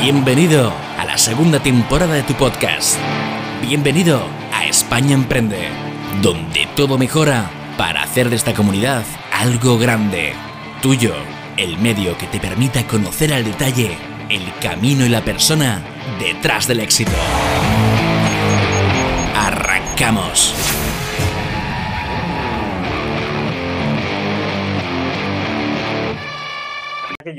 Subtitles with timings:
[0.00, 2.96] Bienvenido a la segunda temporada de tu podcast.
[3.60, 5.68] Bienvenido a España Emprende,
[6.22, 10.32] donde todo mejora para hacer de esta comunidad algo grande.
[10.80, 11.12] Tuyo,
[11.58, 13.98] el medio que te permita conocer al detalle
[14.30, 15.82] el camino y la persona
[16.18, 17.12] detrás del éxito.
[19.36, 20.54] Arrancamos.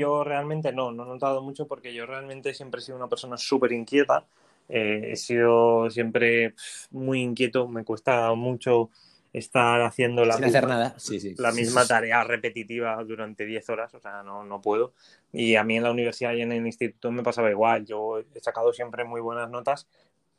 [0.02, 3.36] Yo realmente no, no he notado mucho porque yo realmente siempre he sido una persona
[3.36, 4.26] súper inquieta.
[4.68, 6.54] Eh, he sido siempre
[6.90, 8.90] muy inquieto, me cuesta mucho
[9.32, 11.34] estar haciendo la, Sin hacer nada, sí, sí.
[11.38, 14.92] la misma tarea repetitiva durante 10 horas, o sea, no, no puedo.
[15.32, 18.40] Y a mí en la universidad y en el instituto me pasaba igual, yo he
[18.40, 19.86] sacado siempre muy buenas notas,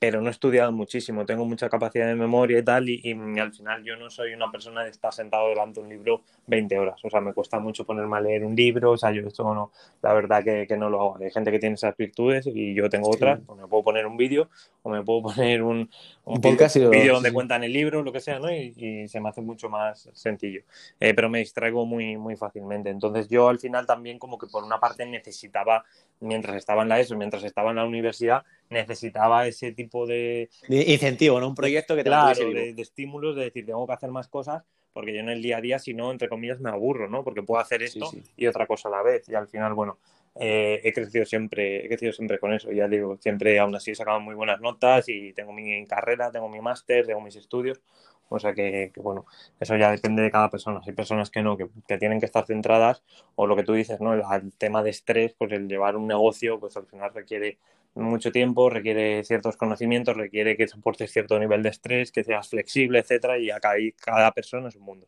[0.03, 3.53] pero no he estudiado muchísimo, tengo mucha capacidad de memoria y tal, y, y al
[3.53, 6.99] final yo no soy una persona de estar sentado delante de un libro 20 horas,
[7.05, 9.71] o sea, me cuesta mucho ponerme a leer un libro, o sea, yo esto no,
[10.02, 11.17] la verdad que, que no lo hago.
[11.23, 14.17] Hay gente que tiene esas virtudes y yo tengo otras, o me puedo poner un
[14.17, 14.50] vídeo,
[14.81, 15.89] o me puedo poner un,
[16.25, 17.33] Un podcast y lo- vídeo sí, donde sí.
[17.33, 18.49] cuentan el libro, lo que sea, ¿no?
[18.49, 20.61] Y, y se me hace mucho más sencillo.
[20.99, 22.89] Eh, pero me distraigo muy, muy fácilmente.
[22.89, 25.83] Entonces yo al final también como que por una parte necesitaba,
[26.21, 30.83] mientras estaba en la ESO, mientras estaba en la universidad, necesitaba ese tipo de, De
[30.93, 31.47] Incentivo, ¿no?
[31.49, 34.63] Un proyecto que te claro, de, de estímulos, de decir, tengo que hacer más cosas,
[34.93, 37.23] porque yo en el día a día, si no, entre comillas, me aburro, ¿no?
[37.23, 38.31] Porque puedo hacer esto Sí, sí.
[38.37, 39.27] y otra cosa a la vez.
[39.27, 39.97] Y al final, bueno,
[40.36, 42.72] eh, he crecido siempre, he crecido siempre con eso.
[42.72, 46.50] Ya digo, siempre aún así he sacado muy buenas notas y tengo mi carrera, tengo
[46.50, 47.81] mi máster, tengo mis estudios.
[48.30, 49.26] O sea que, que, bueno,
[49.59, 50.81] eso ya depende de cada persona.
[50.86, 53.04] Hay personas que no, que, que tienen que estar centradas,
[53.36, 54.14] o lo que tú dices, ¿no?
[54.14, 57.59] El, el tema de estrés, pues el llevar un negocio, pues al final requiere
[57.95, 63.00] mucho tiempo, requiere ciertos conocimientos, requiere que soportes cierto nivel de estrés, que seas flexible,
[63.00, 65.08] etcétera, y acá hay- cada persona es un mundo.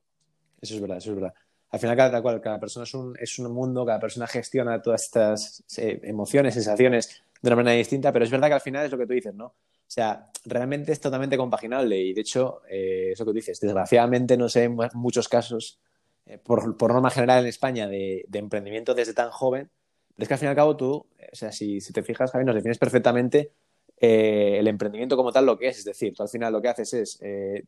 [0.61, 1.33] Eso es verdad, eso es verdad.
[1.75, 5.03] Al final, cada, cual, cada persona es un, es un mundo, cada persona gestiona todas
[5.03, 8.91] estas eh, emociones, sensaciones de una manera distinta, pero es verdad que al final es
[8.93, 9.47] lo que tú dices, ¿no?
[9.47, 9.53] O
[9.85, 14.47] sea, realmente es totalmente compaginable y de hecho, eh, eso que tú dices, desgraciadamente no
[14.47, 15.77] sé en mu- muchos casos,
[16.25, 19.69] eh, por, por norma general en España, de, emprendimiento desde tan joven,
[20.15, 22.31] pero es que al fin y al cabo tú, eh, o sea, si, te fijas,
[22.31, 23.51] Javi, nos defines perfectamente
[23.97, 25.79] el emprendimiento como tal lo que es.
[25.79, 27.19] Es decir, tú al final lo que haces es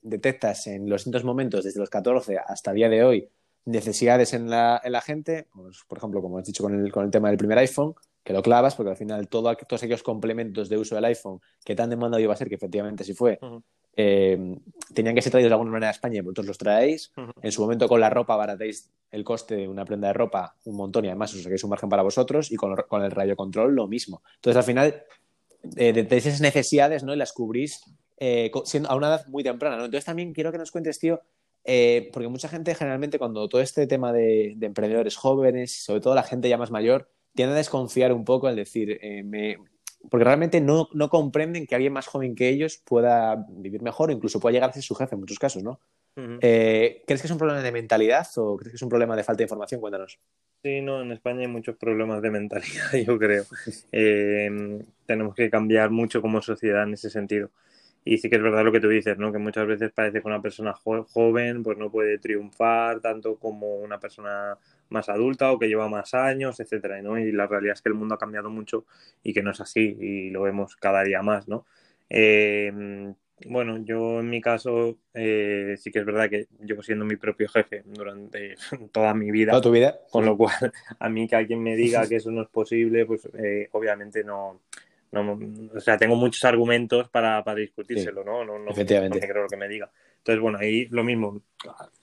[0.01, 3.29] detectas en los distintos momentos, desde los 14 hasta el día de hoy,
[3.67, 7.05] necesidades en la, en la gente, pues, por ejemplo, como has dicho con el, con
[7.05, 10.67] el tema del primer iPhone, que lo clavas, porque al final todo, todos aquellos complementos
[10.67, 13.39] de uso del iPhone que tan demandado iba a ser, que efectivamente sí fue,
[13.95, 14.57] eh,
[14.93, 17.11] tenían que ser traídos de alguna manera a España y vosotros los traéis.
[17.41, 20.75] En su momento con la ropa abaratéis el coste de una prenda de ropa un
[20.75, 23.87] montón y además os saquéis un margen para vosotros y con, con el radiocontrol lo
[23.87, 24.21] mismo.
[24.35, 25.03] Entonces al final
[25.75, 27.13] eh, detectáis esas necesidades ¿no?
[27.13, 27.81] y las cubrís
[28.17, 28.51] eh,
[28.87, 29.77] a una edad muy temprana.
[29.77, 29.85] ¿no?
[29.85, 31.21] Entonces también quiero que nos cuentes, tío,
[31.67, 36.15] eh, porque mucha gente generalmente cuando todo este tema de, de emprendedores jóvenes, sobre todo
[36.15, 39.57] la gente ya más mayor, tiende a desconfiar un poco al decir, eh, me-
[40.09, 44.13] porque realmente no, no comprenden que alguien más joven que ellos pueda vivir mejor o
[44.13, 45.79] incluso pueda llegar a ser su jefe en muchos casos, ¿no?
[46.41, 49.23] Eh, ¿Crees que es un problema de mentalidad o crees que es un problema de
[49.23, 49.81] falta de información?
[49.81, 50.19] Cuéntanos.
[50.63, 53.43] Sí, no, en España hay muchos problemas de mentalidad, yo creo.
[55.05, 57.51] Tenemos que cambiar mucho como sociedad en ese sentido.
[58.07, 59.31] Y sí que es verdad lo que tú dices, ¿no?
[59.31, 63.75] Que muchas veces parece que una persona jo- joven pues no puede triunfar tanto como
[63.77, 64.57] una persona
[64.89, 67.17] más adulta o que lleva más años, etcétera, ¿no?
[67.19, 68.85] Y la realidad es que el mundo ha cambiado mucho
[69.23, 71.65] y que no es así y lo vemos cada día más, ¿no?
[72.09, 72.71] Eh,
[73.45, 77.47] bueno, yo en mi caso eh, sí que es verdad que llevo siendo mi propio
[77.49, 78.55] jefe durante
[78.91, 79.51] toda mi vida.
[79.51, 79.99] ¿Toda tu vida?
[80.09, 80.55] Con lo cual,
[80.99, 84.61] a mí que alguien me diga que eso no es posible, pues eh, obviamente no,
[85.11, 85.39] no,
[85.73, 88.43] o sea, tengo muchos argumentos para, para discutírselo, ¿no?
[88.43, 89.19] No, no, Efectivamente.
[89.19, 89.89] no creo lo que me diga.
[90.17, 91.41] Entonces, bueno, ahí lo mismo.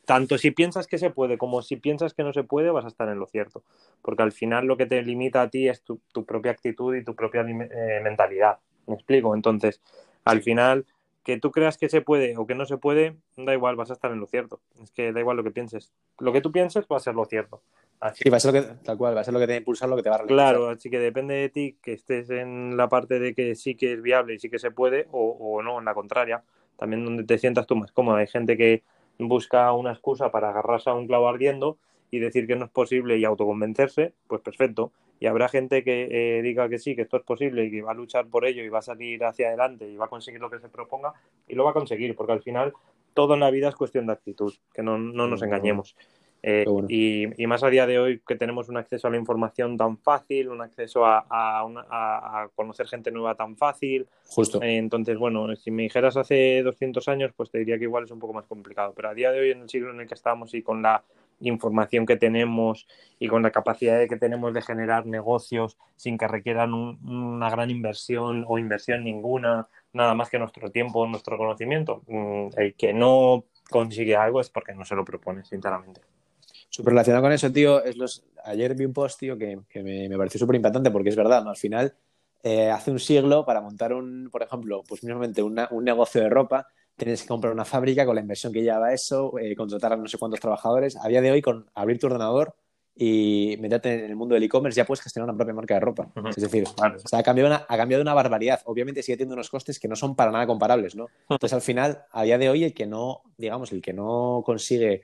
[0.06, 2.88] Tanto si piensas que se puede como si piensas que no se puede, vas a
[2.88, 3.62] estar en lo cierto.
[4.00, 7.04] Porque al final lo que te limita a ti es tu, tu propia actitud y
[7.04, 8.59] tu propia eh, mentalidad.
[8.87, 9.34] ¿Me explico?
[9.34, 9.82] Entonces,
[10.25, 10.87] al final,
[11.24, 13.94] que tú creas que se puede o que no se puede, da igual, vas a
[13.94, 14.60] estar en lo cierto.
[14.82, 15.92] Es que da igual lo que pienses.
[16.18, 17.62] Lo que tú pienses va a ser lo cierto.
[17.98, 19.52] Así Sí, va a ser lo que, tal cual, va a ser lo que te
[19.52, 20.54] va a impulsar, lo que te va a ralentizar.
[20.54, 23.94] Claro, así que depende de ti que estés en la parte de que sí que
[23.94, 26.44] es viable y sí que se puede o, o no, en la contraria.
[26.76, 28.16] También donde te sientas tú más cómodo.
[28.16, 28.82] Hay gente que
[29.19, 31.78] busca una excusa para agarrarse a un clavo ardiendo
[32.14, 34.93] y decir que no es posible y autoconvencerse, pues perfecto.
[35.20, 37.93] Y habrá gente que eh, diga que sí, que esto es posible y que va
[37.93, 40.50] a luchar por ello y va a salir hacia adelante y va a conseguir lo
[40.50, 41.12] que se proponga
[41.49, 42.72] y lo va a conseguir, porque al final
[43.14, 45.96] todo en la vida es cuestión de actitud, que no, no nos engañemos.
[46.46, 46.87] Eh, bueno.
[46.90, 49.96] y, y más a día de hoy que tenemos un acceso a la información tan
[49.96, 54.06] fácil, un acceso a, a, una- a- a conocer gente nueva tan fácil.
[54.26, 54.61] Justo.
[54.61, 58.11] Eh, entonces, bueno, si me dijeras hace 200 años, pues te diría que igual es
[58.11, 58.93] un poco más complicado.
[58.94, 61.02] Pero a día de hoy, en el siglo en el que estamos y con la
[61.40, 62.86] información que tenemos
[63.19, 68.44] y con la capacidad que tenemos de generar negocios sin que requieran una gran inversión
[68.46, 72.02] o inversión ninguna, nada más que nuestro tiempo, nuestro conocimiento.
[72.06, 76.00] Mm, el que no consigue algo es porque no se lo propone, sinceramente.
[76.69, 78.25] Súper relacionado con eso, tío, es los...
[78.44, 81.50] ayer vi un post, tío, que, me, pareció súper impactante porque es verdad, ¿no?
[81.50, 81.94] Al final,
[82.42, 86.66] eh, hace un siglo, para montar un, por ejemplo, pues mismamente un negocio de ropa,
[86.96, 90.08] tienes que comprar una fábrica con la inversión que lleva eso, eh, contratar a no
[90.08, 90.96] sé cuántos trabajadores.
[90.96, 92.55] A día de hoy, con abrir tu ordenador
[92.96, 96.12] y meterte en el mundo del e-commerce, ya puedes gestionar una propia marca de ropa.
[96.31, 96.64] Es decir,
[97.12, 98.61] ha, cambiado una, ha cambiado una barbaridad.
[98.67, 101.08] Obviamente sigue teniendo unos costes que no son para nada comparables, ¿no?
[101.29, 105.02] Entonces, al final, a día de hoy, el que no, digamos, el que no consigue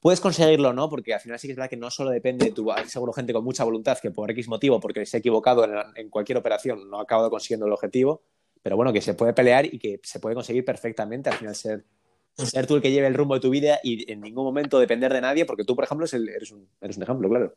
[0.00, 0.88] Puedes conseguirlo, ¿no?
[0.88, 2.70] Porque al final sí que es verdad que no solo depende de tu.
[2.70, 6.10] Hay seguro gente con mucha voluntad que por X motivo, porque se ha equivocado en,
[6.10, 8.22] cualquier operación, no ha acabado consiguiendo el objetivo,
[8.64, 11.84] pero bueno, que se puede pelear y que se puede conseguir perfectamente al final ser,
[12.32, 15.12] ser tú el que lleve el rumbo de tu vida y en ningún momento depender
[15.12, 17.52] de nadie, porque tú, por ejemplo, eres, un, eres un ejemplo, claro.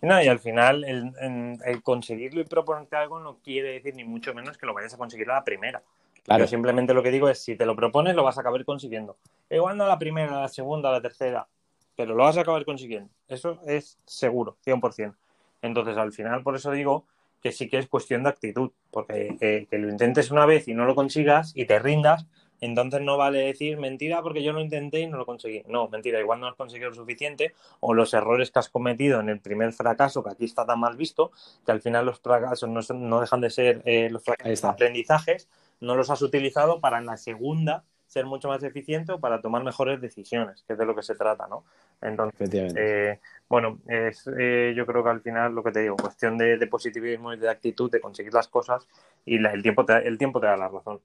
[0.00, 4.56] no, y al final el, conseguirlo y proponerte algo no quiere decir ni mucho menos
[4.56, 5.82] que lo vayas a conseguir a la primera.
[6.22, 6.44] Claro.
[6.44, 9.16] Yo simplemente lo que digo es, si te lo propones, lo vas a acabar consiguiendo.
[9.50, 11.48] Igual no a la primera, a la segunda, a la tercera,
[11.96, 13.10] pero lo vas a acabar consiguiendo.
[13.26, 15.16] Eso es seguro, 100%.
[15.62, 17.06] Entonces, al final, por eso digo
[17.44, 20.72] que sí que es cuestión de actitud, porque eh, que lo intentes una vez y
[20.72, 22.24] no lo consigas y te rindas,
[22.62, 25.62] entonces no vale decir mentira porque yo lo intenté y no lo conseguí.
[25.68, 29.28] No, mentira, igual no has conseguido lo suficiente o los errores que has cometido en
[29.28, 31.32] el primer fracaso, que aquí está tan mal visto,
[31.66, 35.50] que al final los fracasos no, dejan de ser eh, los aprendizajes,
[35.80, 39.64] no los has utilizado para en la segunda ser mucho más eficiente o para tomar
[39.64, 41.64] mejores decisiones, que es de lo que se trata, ¿no?
[42.00, 43.18] Entonces, eh,
[43.48, 47.32] bueno, es, eh, yo creo que al final lo que te digo, cuestión de, positivismo
[47.32, 48.86] y de actitud, de conseguir las cosas
[49.24, 51.00] y el, tiempo te, el tiempo te da la razón.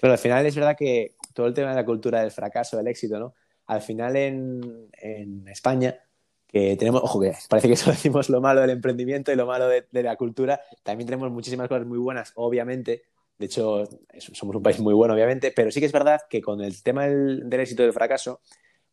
[0.00, 2.88] Pero al final es verdad que todo el tema de la cultura del fracaso, del
[2.88, 3.34] éxito, ¿no?
[3.66, 5.96] Al final en, España,
[6.46, 9.68] que tenemos, ojo, que parece que solo decimos lo malo del emprendimiento y lo malo
[9.68, 13.04] de, de la cultura, también tenemos muchísimas cosas muy buenas, obviamente,
[13.38, 13.84] de hecho,
[14.18, 17.06] somos un país muy bueno, obviamente, pero sí que es verdad que con el tema
[17.06, 18.40] del, éxito y del fracaso,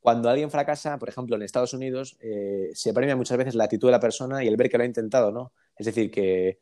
[0.01, 3.88] cuando alguien fracasa, por ejemplo, en Estados Unidos, eh, se premia muchas veces la actitud
[3.88, 5.53] de la persona y el ver que lo ha intentado, ¿no?
[5.77, 6.59] Es decir, que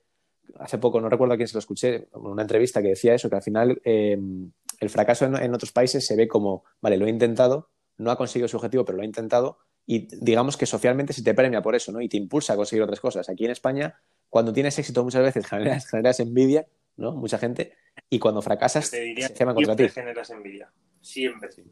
[0.59, 3.29] hace poco, no recuerdo a quién se lo escuché, en una entrevista que decía eso,
[3.29, 7.09] que al final em, el fracaso en, otros países se ve como, vale, lo he
[7.09, 11.23] intentado, no ha conseguido su objetivo, pero lo ha intentado, y digamos que socialmente se
[11.23, 12.01] te premia por eso, ¿no?
[12.01, 13.29] Y te impulsa a conseguir otras cosas.
[13.29, 16.67] Aquí en España, cuando tienes éxito muchas veces generas, generas envidia
[16.99, 17.13] ¿no?
[17.13, 17.73] Mucha gente.
[18.09, 19.89] Y cuando fracasas, te diría, se contra ti.
[19.89, 20.71] generas envidia.
[21.01, 21.51] Siempre.
[21.51, 21.63] Sí,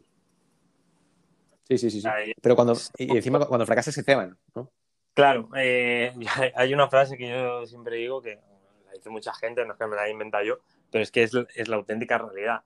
[1.76, 2.00] sí, sí.
[2.00, 2.08] sí.
[2.40, 4.70] Pero cuando, y encima cuando fracasas se ceban, ¿no?
[5.18, 6.14] Claro, eh,
[6.54, 8.38] hay una frase que yo siempre digo que
[8.86, 10.58] la dice mucha gente, no es que me la haya inventado yo,
[10.92, 12.62] pero es que es, la auténtica realidad.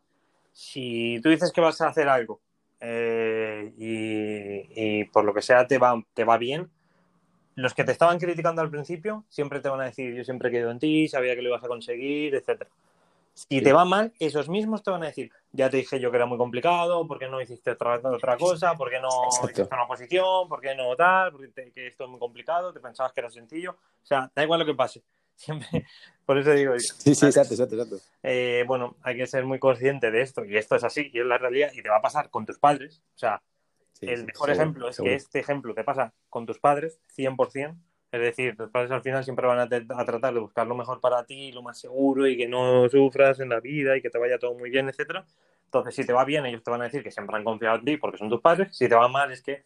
[0.53, 2.41] Si tú dices que vas a hacer algo
[2.79, 6.71] eh, y, y, por lo que sea te va, te va bien,
[7.55, 10.71] los que te estaban criticando al principio siempre te van a decir, yo siempre quedo
[10.71, 12.71] en ti, sabía que lo ibas a conseguir, etcétera.
[13.35, 16.17] Si te va mal, esos mismos te van a decir, ya te dije yo que
[16.19, 18.75] era muy complicado, ¿por qué no hiciste otra, otra cosa?
[18.75, 20.49] ¿Por qué no hiciste una posición?
[20.49, 21.33] ¿Por qué no tal?
[21.33, 23.73] Porque que esto es muy complicado, te pensabas que era sencillo.
[23.73, 25.03] O sea, da igual lo que pase.
[25.37, 25.87] Siempre,
[26.27, 26.79] por eso digo.
[26.79, 27.97] Sí, sí, exacto, exacto, exacto.
[28.23, 31.27] Eh, bueno, hay que ser muy consciente de esto, y esto es así, y es
[31.27, 33.03] la realidad, y te va a pasar con tus padres.
[33.15, 33.43] O sea,
[34.03, 37.77] el mejor ejemplo es que este ejemplo te pasa con tus padres, 100%.
[38.13, 41.25] Es decir, tus padres al final siempre van a, tratar de buscar lo mejor para
[41.25, 44.39] ti, lo más seguro y que no sufras en la vida y que te vaya
[44.39, 45.25] todo muy bien, etcétera.
[45.65, 47.87] Entonces, si te va bien, ellos te van a decir que siempre han confiado en
[47.87, 48.69] ti porque son tus padres.
[48.77, 49.65] Si te va mal, es que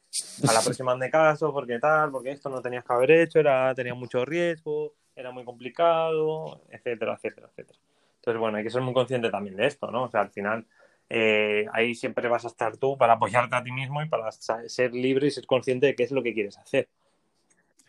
[0.49, 3.75] a la próxima de caso, porque tal, porque esto no tenías que haber hecho, era,
[3.75, 7.81] tenía mucho riesgo, era muy complicado, etcétera, etcétera, etcétera.
[8.19, 10.05] Entonces, bueno, hay que ser muy consciente también de esto, ¿no?
[10.05, 10.65] O sea, al final,
[11.11, 14.95] eh, ahí siempre vas a estar tú para apoyarte a ti mismo y para ser
[14.95, 16.89] libre y ser consciente de qué es lo que quieres hacer.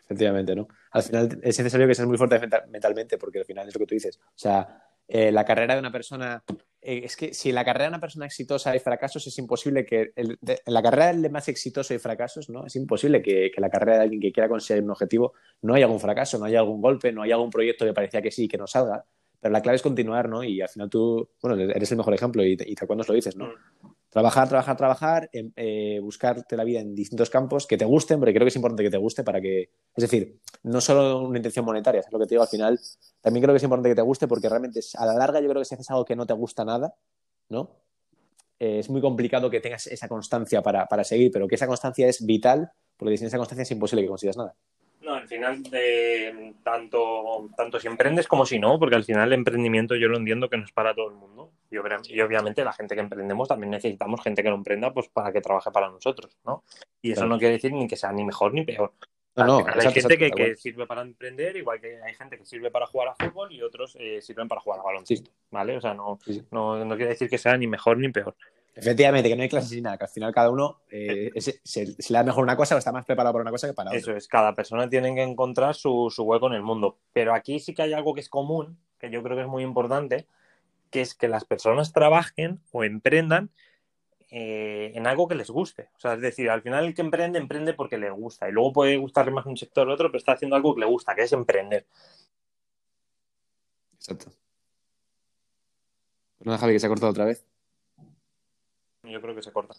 [0.07, 0.69] Efectivamente, ¿no?
[0.91, 3.87] Al final es necesario que seas muy fuerte mentalmente porque al final es lo que
[3.87, 4.17] tú dices.
[4.17, 6.45] O sea, eh, la carrera de una persona,
[6.81, 9.85] eh, es que si en la carrera de una persona exitosa hay fracasos, es imposible
[9.85, 12.65] que, en la carrera del más exitoso hay fracasos, ¿no?
[12.65, 15.85] Es imposible que, que la carrera de alguien que quiera conseguir un objetivo no haya
[15.85, 18.57] algún fracaso, no haya algún golpe, no haya algún proyecto que parecía que sí que
[18.57, 19.03] no salga.
[19.41, 20.41] Pero la clave es continuar, ¿no?
[20.41, 23.35] Y al final tú, bueno, eres el mejor ejemplo y, y te nos lo dices,
[23.35, 23.49] ¿no?
[24.17, 28.33] Trabajar, trabajar, trabajar, em, eh, buscarte la vida en distintos campos que te gusten, porque
[28.33, 31.63] creo que es importante que te guste para que, es decir, no solo una intención
[31.63, 32.79] monetaria, es lo que te digo al final,
[33.21, 35.62] también creo que es importante que te guste porque realmente a la larga yo creo
[35.62, 36.95] que si haces algo que no te gusta nada,
[37.50, 37.69] ¿no?
[38.59, 42.07] Eh, es muy complicado que tengas esa constancia para, para seguir, pero que esa constancia
[42.07, 44.55] es vital, porque sin esa constancia es imposible que consigas nada.
[45.07, 49.39] No, al final, de, tanto, tanto si emprendes como si no, porque al final el
[49.39, 51.49] emprendimiento yo lo entiendo que no es para todo el mundo.
[51.71, 55.39] Y, obviamente la gente que emprendemos también necesitamos gente que lo emprenda pues para que
[55.39, 56.65] trabaje para nosotros, ¿no?
[57.01, 58.91] Y eso no quiere decir ni que sea ni mejor ni peor.
[59.37, 63.07] No, hay gente que, sirve para emprender, igual que hay gente que sirve para jugar
[63.07, 65.77] a fútbol y otros eh, sirven para jugar a baloncesto, ¿vale?
[65.77, 66.19] O sea, no,
[66.51, 68.35] no, no, quiere decir que sea ni mejor ni peor.
[68.79, 71.31] Efectivamente, que no hay clases ni nada, que al final cada uno eh,
[71.63, 73.89] se, le da mejor una cosa o está más preparado para una cosa que para
[73.89, 74.00] otra.
[74.00, 77.00] Eso es, cada persona tiene que encontrar su, su hueco en el mundo.
[77.12, 79.63] Pero aquí sí que hay algo que es común, que yo creo que es muy
[79.63, 80.27] importante,
[80.91, 83.50] que es que las personas trabajen o emprendan
[84.29, 85.89] eh, en algo que les guste.
[85.96, 88.48] O sea, es decir, al final el que emprende, emprende porque le gusta.
[88.48, 90.86] Y luego puede gustarle más un sector o otro, pero está haciendo algo que le
[90.86, 91.88] gusta, que es emprender.
[93.96, 94.31] Exacto.
[96.38, 97.43] Pues no, Javi, que se ha cortado otra vez.
[99.09, 99.75] Yo creo que se corta.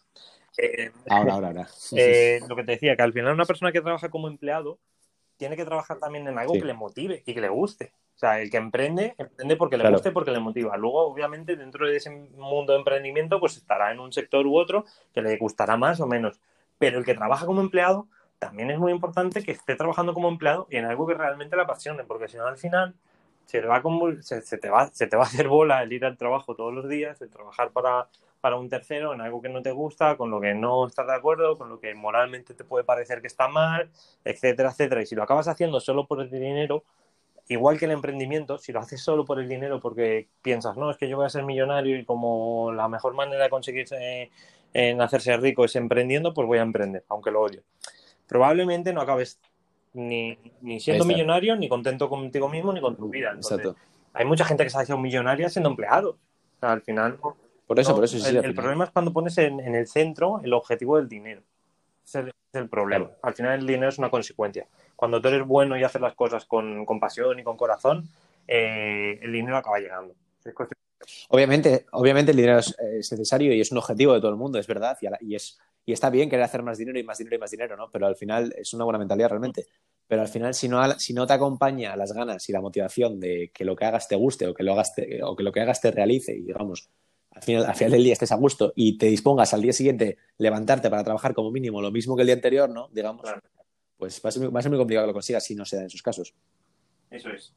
[0.56, 1.68] Eh, ahora, ahora, ahora.
[1.92, 4.78] Eh, lo que te decía, que al final una persona que trabaja como empleado
[5.37, 7.92] tiene que trabajar también en algo que le motive y que le guste.
[8.16, 10.76] O sea, el que emprende, emprende porque le guste, porque le motiva.
[10.76, 14.85] Luego, obviamente, dentro de ese mundo de emprendimiento, pues estará en un sector u otro
[15.14, 16.40] que le gustará más o menos.
[16.78, 18.08] Pero el que trabaja como empleado,
[18.40, 21.62] también es muy importante que esté trabajando como empleado y en algo que realmente le
[21.62, 22.94] apasione, porque si no, al final
[23.47, 23.82] se va
[24.20, 26.88] se, te va, se te va a hacer bola el ir al trabajo todos los
[26.88, 28.08] días, el trabajar para
[28.40, 31.14] para un tercero en algo que no te gusta, con lo que no estás de
[31.14, 33.90] acuerdo, con lo que moralmente te puede parecer que está mal,
[34.25, 35.02] etcétera, etcétera.
[35.02, 36.85] Y si lo acabas haciendo solo por el dinero,
[37.49, 40.97] igual que el emprendimiento, si lo haces solo por el dinero porque piensas, no, es
[40.97, 44.30] que yo voy a ser millonario y como la mejor manera de conseguirse
[44.73, 47.62] en hacerse rico es emprendiendo, pues voy a emprender, aunque lo odio.
[48.26, 49.40] Probablemente no acabes
[49.95, 53.33] ni, ni siendo millonario, ni contento contigo mismo, ni con tu vida.
[53.35, 53.75] Exacto.
[54.12, 56.11] Hay mucha gente que se ha hecho millonaria siendo empleado.
[56.11, 57.18] O sea, al final
[57.69, 58.35] por eso, por eso sí.
[58.35, 61.43] El, problema es cuando pones en, el centro el objetivo del dinero.
[62.03, 63.11] Ese es el, problema.
[63.23, 64.67] Al final el dinero es una consecuencia.
[64.97, 68.09] Cuando tú eres bueno y haces las cosas con, pasión y con corazón,
[68.47, 70.15] eh, el dinero acaba llegando.
[71.29, 72.75] Obviamente, obviamente el dinero es,
[73.13, 76.09] necesario y es un objetivo de todo el mundo, es verdad, y, es, y está
[76.09, 77.91] bien querer hacer más dinero y más dinero y más dinero, ¿no?
[77.91, 79.67] Pero al final es una buena mentalidad realmente.
[80.07, 83.51] Pero al final, si no, si no te acompaña las ganas y la motivación de
[83.53, 85.83] que lo que hagas te guste o que lo, hagas o que lo que hagas
[85.83, 86.89] te realice y, digamos,
[87.38, 90.18] al final, al final del día estés a gusto y te dispongas al día siguiente
[90.38, 92.88] levantarte para trabajar como mínimo lo mismo que el día anterior, ¿no?
[92.92, 93.26] Digamos,
[93.97, 96.02] pues va a, ser, muy complicado que lo consigas si no se da en esos
[96.02, 96.35] casos.
[97.11, 97.52] Eso es.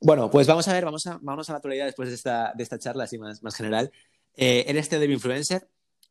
[0.00, 2.62] Bueno, pues vamos a ver, vamos a, vamos a la actualidad después de esta, de
[2.62, 3.92] esta charla así más, más general.
[4.36, 5.68] Eh, eres de Influencer.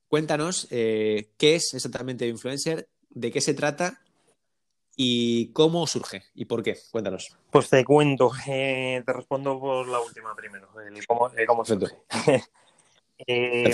[0.07, 4.01] Cuéntanos eh, qué es exactamente Influencer, de qué se trata
[4.99, 6.75] ¿Y cómo surge y por qué?
[6.89, 7.37] Cuéntanos.
[7.51, 11.95] Pues te cuento, eh, te respondo por la última primero, el cómo, cómo surge.
[13.27, 13.71] eh,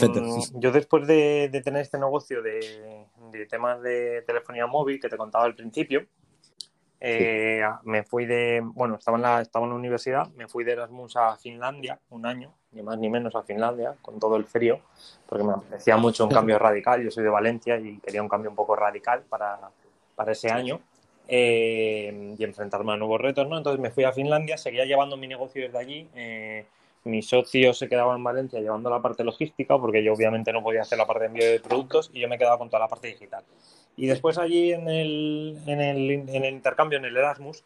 [0.56, 3.08] yo después de, tener este negocio de,
[3.50, 6.06] temas de telefonía móvil que te contaba al principio,
[7.00, 10.74] eh, me fui de, bueno, estaba en, la, estaba en la universidad, me fui de
[10.74, 14.82] Erasmus a Finlandia un año, ni más ni menos a Finlandia, con todo el frío,
[15.26, 18.50] porque me apetecía mucho un cambio radical, yo soy de Valencia y quería un cambio
[18.50, 19.72] un poco radical para,
[20.16, 20.82] para ese año.
[21.28, 23.58] Eh, y enfrentarme a nuevos retos, ¿no?
[23.58, 26.08] Entonces me fui a Finlandia, seguía llevando mi negocio desde allí.
[26.16, 26.66] Eh,
[27.06, 30.82] mi socio se quedaba en Valencia llevando la parte logística, porque yo obviamente no podía
[30.82, 33.08] hacer la parte de envío de productos y yo me quedaba con toda la parte
[33.08, 33.44] digital.
[33.96, 37.64] Y después allí en el, en el, en el intercambio, en el Erasmus,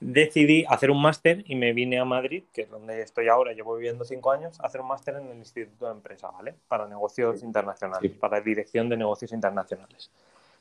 [0.00, 3.74] decidí hacer un máster y me vine a Madrid, que es donde estoy ahora, llevo
[3.76, 6.54] viviendo cinco años, a hacer un máster en el Instituto de Empresa, ¿vale?
[6.68, 10.10] Para negocios internacionales, para dirección de negocios internacionales.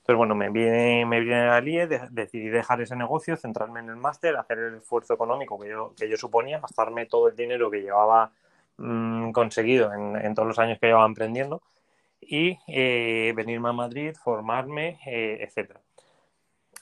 [0.07, 3.97] Entonces, bueno, me viene, me viene a IE, decidí dejar ese negocio, centrarme en el
[3.97, 7.81] máster, hacer el esfuerzo económico que yo, que yo suponía, gastarme todo el dinero que
[7.81, 8.31] llevaba
[8.77, 11.61] mm, conseguido en, todos los años que llevaba emprendiendo
[12.21, 15.81] y eh, venirme a Madrid, formarme, eh, etcétera.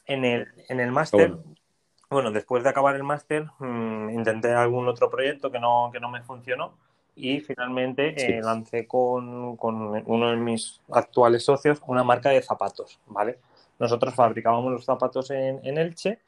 [0.05, 1.35] En el, en el máster,
[2.11, 2.29] bueno.
[2.29, 6.21] después de acabar el máster, mm, intenté algún otro proyecto que no, que no me
[6.21, 6.77] funcionó
[7.15, 12.99] y finalmente eh, lancé con, con, uno de mis actuales socios una marca de zapatos,
[13.07, 13.39] ¿vale?
[13.79, 16.19] Nosotros fabricábamos los zapatos en, en Elche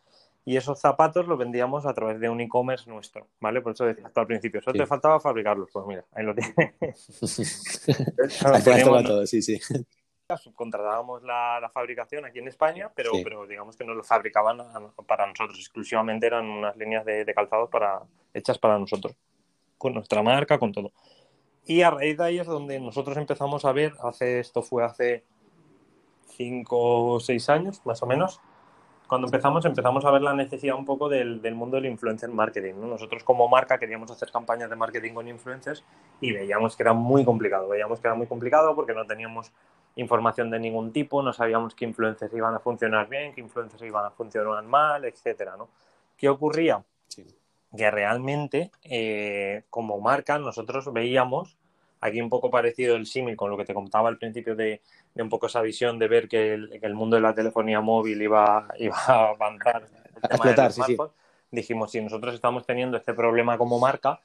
[0.46, 3.62] y esos zapatos los vendíamos a través de un e-commerce nuestro, ¿vale?
[3.62, 7.20] Por eso decía hasta al principio, solo te faltaba fabricarlos, pues mira, ahí lo tienes.
[9.04, 9.60] todo, sí, sí.
[10.42, 14.58] Subcontratábamos la, la, fabricación aquí en España, pero, pero digamos que no lo fabricaban
[15.06, 18.02] para nosotros, exclusivamente eran unas líneas de, de calzados para,
[18.34, 19.16] hechas para nosotros
[19.78, 20.92] con nuestra marca, con todo.
[21.66, 25.24] Y a raíz de ahí es donde nosotros empezamos a ver, hace esto fue hace
[26.28, 28.40] cinco o seis años, más o menos,
[29.08, 32.76] cuando empezamos, empezamos a ver la necesidad un poco del, del mundo del influencer marketing.
[32.76, 32.88] ¿no?
[32.88, 35.84] Nosotros como marca queríamos hacer campañas de marketing con influencers
[36.20, 37.70] y veíamos que era muy complicado.
[37.70, 39.52] Veíamos que era muy complicado porque no teníamos
[39.96, 44.06] información de ningún tipo, no sabíamos qué influencers iban a funcionar bien, qué influencers iban
[44.06, 45.70] a funcionar mal, etcétera, ¿no?
[46.18, 46.84] ¿Qué ocurría?
[47.08, 47.26] Sí.
[47.76, 51.58] Que realmente, eh, como marca, nosotros veíamos
[52.00, 54.82] aquí un poco parecido el símil con lo que te contaba al principio de,
[55.14, 57.82] de un poco esa visión de ver que el, que el, mundo de la telefonía
[57.82, 59.88] móvil iba, iba a avanzar.
[60.22, 60.98] A explotar, sí, sí.
[61.50, 64.22] Dijimos, si nosotros estamos teniendo este problema como marca,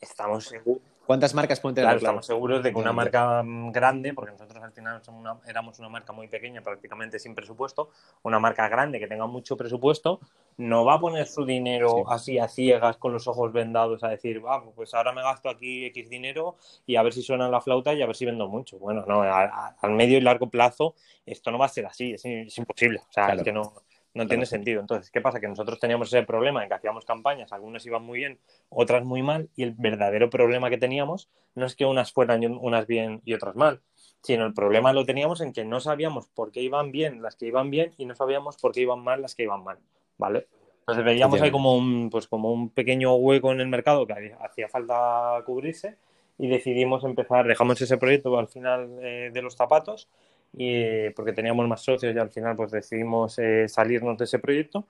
[0.00, 1.86] estamos seguros ¿Cuántas marcas pueden tener?
[1.86, 5.78] Claro, estamos seguros de que una marca grande, porque nosotros al final somos una, éramos
[5.78, 7.88] una marca muy pequeña, prácticamente sin presupuesto,
[8.24, 10.20] una marca grande que tenga mucho presupuesto,
[10.58, 12.02] no va a poner su dinero sí.
[12.08, 15.86] así a ciegas con los ojos vendados a decir, va, pues ahora me gasto aquí
[15.86, 18.78] X dinero y a ver si suena la flauta y a ver si vendo mucho.
[18.78, 22.58] Bueno, no, al medio y largo plazo esto no va a ser así, es, es
[22.58, 22.98] imposible.
[22.98, 23.40] O sea, claro.
[23.40, 23.72] es que no,
[24.18, 24.80] no tiene sentido.
[24.80, 25.40] Entonces, ¿qué pasa?
[25.40, 29.22] Que nosotros teníamos ese problema en que hacíamos campañas, algunas iban muy bien, otras muy
[29.22, 33.34] mal, y el verdadero problema que teníamos no es que unas fueran unas bien y
[33.34, 33.80] otras mal,
[34.22, 37.46] sino el problema lo teníamos en que no sabíamos por qué iban bien las que
[37.46, 39.78] iban bien y no sabíamos por qué iban mal las que iban mal,
[40.18, 40.48] ¿vale?
[40.80, 44.68] Entonces veíamos ahí como un, pues como un pequeño hueco en el mercado que hacía
[44.68, 45.96] falta cubrirse
[46.38, 50.08] y decidimos empezar, dejamos ese proyecto al final eh, de los zapatos
[50.52, 54.86] y porque teníamos más socios y al final pues decidimos eh, salirnos de ese proyecto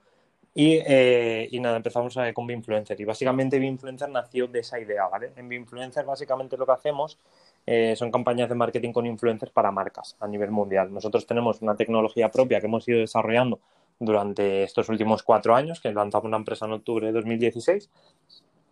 [0.53, 5.07] y, eh, y nada, empezamos a, con Binfluencer y básicamente Binfluencer nació de esa idea,
[5.07, 5.31] ¿vale?
[5.35, 7.19] En Binfluencer básicamente lo que hacemos
[7.65, 10.91] eh, son campañas de marketing con influencers para marcas a nivel mundial.
[10.91, 13.59] Nosotros tenemos una tecnología propia que hemos ido desarrollando
[13.99, 17.89] durante estos últimos cuatro años, que lanzamos la empresa en octubre de 2016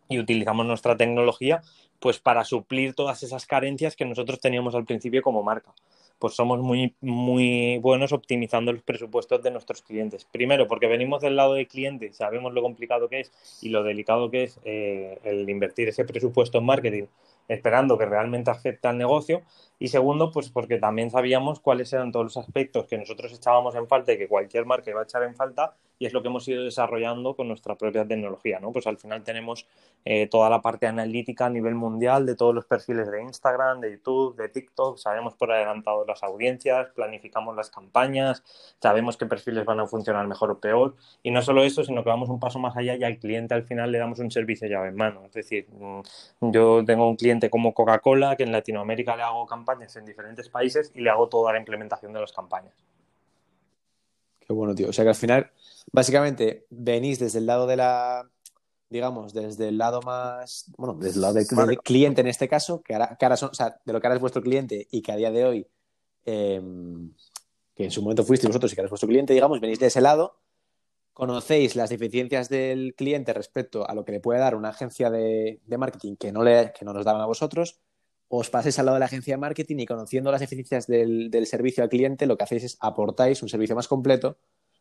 [0.10, 1.62] y utilizamos nuestra tecnología
[2.00, 5.74] pues para suplir todas esas carencias que nosotros teníamos al principio como marca
[6.20, 10.26] pues somos muy, muy buenos optimizando los presupuestos de nuestros clientes.
[10.26, 14.32] Primero, porque venimos del lado del cliente, sabemos lo complicado que es y lo delicado
[14.32, 17.06] que es eh, el invertir ese presupuesto en marketing
[17.48, 19.42] esperando que realmente afecte al negocio.
[19.80, 23.88] Y segundo, pues porque también sabíamos cuáles eran todos los aspectos que nosotros echábamos en
[23.88, 26.48] falta y que cualquier marca iba a echar en falta y es lo que hemos
[26.48, 28.72] ido desarrollando con nuestra propia tecnología, ¿no?
[28.72, 29.68] Pues al final tenemos
[30.06, 33.92] eh, toda la parte analítica a nivel mundial de todos los perfiles de Instagram, de
[33.92, 38.44] YouTube, de TikTok, sabemos por adelantado las audiencias, planificamos las campañas,
[38.82, 42.10] sabemos qué perfiles van a funcionar mejor o peor y no solo eso, sino que
[42.10, 44.90] vamos un paso más allá y al cliente al final le damos un servicio llave
[44.90, 46.02] en mano, es decir, mm,
[46.42, 50.92] yo tengo un cliente como Coca-Cola que en Latinoamérica le hago campañas en diferentes países
[50.96, 52.74] y le hago toda la implementación de las campañas.
[54.48, 54.90] Qué bueno, tío.
[54.90, 55.52] O sea que al final,
[55.92, 58.30] básicamente, venís desde el lado de la,
[58.90, 62.82] digamos, desde el lado más, bueno, desde el lado del, del cliente en este caso,
[62.82, 65.02] que ahora, que ahora, son, o sea, de lo que ahora es vuestro cliente y
[65.02, 65.68] que a día de hoy,
[66.26, 66.62] eh,
[67.76, 69.88] que en su momento fuisteis vosotros y que ahora es vuestro cliente, digamos, venís de
[69.88, 70.40] ese lado,
[71.14, 75.60] conocéis las deficiencias del cliente respecto a lo que le puede dar una agencia de,
[75.66, 77.82] de marketing que no, le, que no nos daban a vosotros,
[78.30, 81.46] os paséis al lado de la agencia de marketing y conociendo las deficiencias del, del,
[81.46, 84.38] servicio al cliente, lo que hacéis es aportáis un servicio más completo,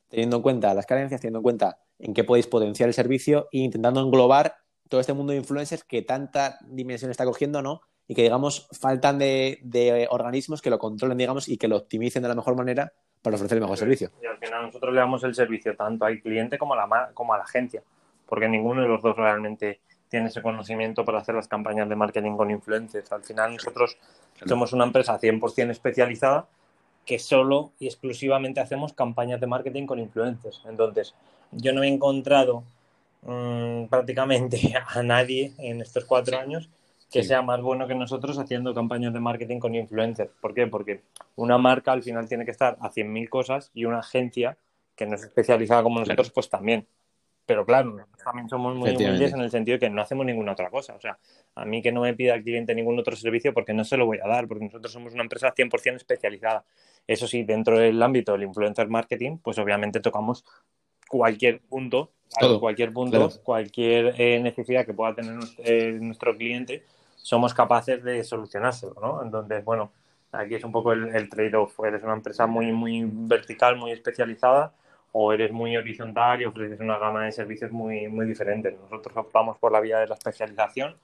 [0.09, 3.59] teniendo en cuenta las carencias, teniendo en cuenta en qué podéis potenciar el servicio e
[3.59, 4.56] intentando englobar
[4.88, 7.80] todo este mundo de influencers que tanta dimensión está cogiendo, ¿no?
[8.09, 12.22] Y que, digamos, faltan de, de organismos que lo controlen, digamos, y que lo optimicen
[12.22, 14.11] de la mejor manera para ofrecer el mejor servicio.
[14.22, 17.35] Y al final nosotros le damos el servicio tanto al cliente como a la, como
[17.35, 17.82] a la agencia,
[18.26, 19.80] porque ninguno de los dos realmente
[20.16, 23.12] tiene ese conocimiento para hacer las campañas de marketing con influencers.
[23.12, 23.98] Al final nosotros
[24.46, 26.46] somos una empresa 100% especializada
[27.05, 30.62] que solo y exclusivamente hacemos campañas de marketing con influencers.
[30.66, 31.14] Entonces,
[31.52, 32.64] yo no he encontrado
[33.24, 36.70] mmm, prácticamente a nadie en estos cuatro años
[37.12, 37.29] que sí.
[37.29, 40.31] sea más bueno que nosotros haciendo campañas de marketing con influencers.
[40.40, 40.66] ¿Por qué?
[40.66, 41.02] Porque
[41.35, 44.57] una marca al final tiene que estar a 100.000 cosas y una agencia
[44.96, 46.87] que no es especializada como nosotros, pues también.
[47.46, 50.68] Pero claro, también somos muy humildes en el sentido de que no hacemos ninguna otra
[50.68, 50.94] cosa.
[50.96, 51.16] O sea,
[51.54, 54.04] a mí que no me pida el cliente ningún otro servicio porque no se lo
[54.04, 56.64] voy a dar, porque nosotros somos una empresa 100% especializada.
[57.06, 60.44] Eso sí, dentro del ámbito del influencer marketing, pues obviamente tocamos
[61.09, 62.59] cualquier punto, Todo.
[62.59, 63.42] cualquier punto, Claro.
[63.44, 69.22] cualquier eh, necesidad que pueda tener nuestro, eh, nuestro cliente, somos capaces de solucionárselo, ¿no?
[69.22, 69.92] Entonces, bueno,
[70.32, 71.78] aquí es un poco el, el trade-off.
[71.85, 74.72] Eres una empresa muy, muy vertical, muy especializada,
[75.18, 78.79] o eres muy horizontal y ofreces una gama de servicios muy, muy diferentes.
[78.79, 80.94] Nosotros optamos por la vía de la especialización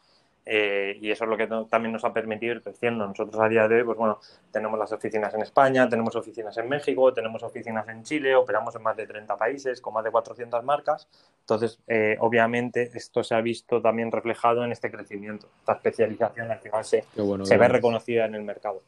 [0.45, 3.07] eh, y eso es lo que también nos ha permitido ir creciendo.
[3.07, 4.21] Nosotros a día de hoy, pues bueno,
[4.51, 8.83] tenemos las oficinas en España, tenemos oficinas en México, tenemos oficinas en Chile, operamos en
[8.83, 11.09] más de 30 países con más de 400 marcas.
[11.41, 15.49] Entonces, eh, obviamente, esto se ha visto también reflejado en este crecimiento.
[15.61, 18.83] Esta especialización al final se, bueno, se ve reconocida en el mercado.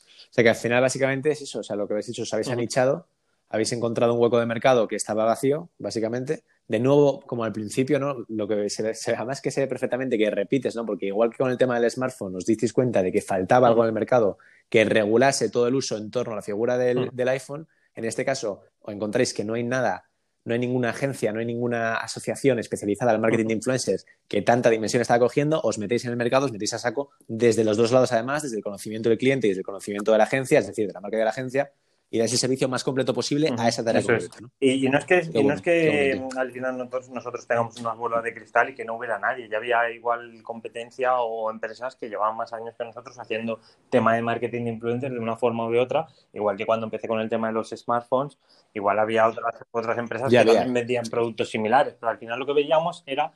[0.00, 2.34] O sea que al final básicamente es eso, o sea, lo que habéis dicho, os
[2.34, 2.54] habéis uh -huh.
[2.54, 3.06] anichado
[3.48, 6.42] habéis encontrado un hueco de mercado que estaba vacío, básicamente.
[6.66, 8.24] De nuevo, como al principio, ¿no?
[8.28, 10.84] Lo que se ve, además que se ve perfectamente que repites, ¿no?
[10.84, 13.82] Porque igual que con el tema del smartphone os disteis cuenta de que faltaba algo
[13.82, 17.28] en el mercado que regulase todo el uso en torno a la figura del, del
[17.28, 20.08] iPhone, en este caso os encontráis que no hay nada
[20.48, 24.70] no hay ninguna agencia, no hay ninguna asociación especializada al marketing de influencers que tanta
[24.70, 27.92] dimensión está cogiendo, os metéis en el mercado, os metéis a saco desde los dos
[27.92, 30.66] lados además, desde el conocimiento del cliente y desde el conocimiento de la agencia, es
[30.66, 31.70] decir, de la marca de la agencia,
[32.10, 34.38] y dar ese servicio más completo posible a esa tarea concreta.
[34.40, 34.50] ¿no?
[34.60, 38.32] Y, no es que, no es que al final nosotros, nosotros tengamos una bola de
[38.34, 39.48] cristal y que no hubiera nadie.
[39.48, 44.22] Ya había igual competencia o empresas que llevaban más años que nosotros haciendo tema de
[44.22, 46.06] marketing de influencers de una forma u de otra.
[46.32, 48.38] Igual que cuando empecé con el tema de los smartphones,
[48.72, 51.94] igual había otras, otras empresas que también vendían productos similares.
[52.00, 53.32] Pero al final lo que veíamos era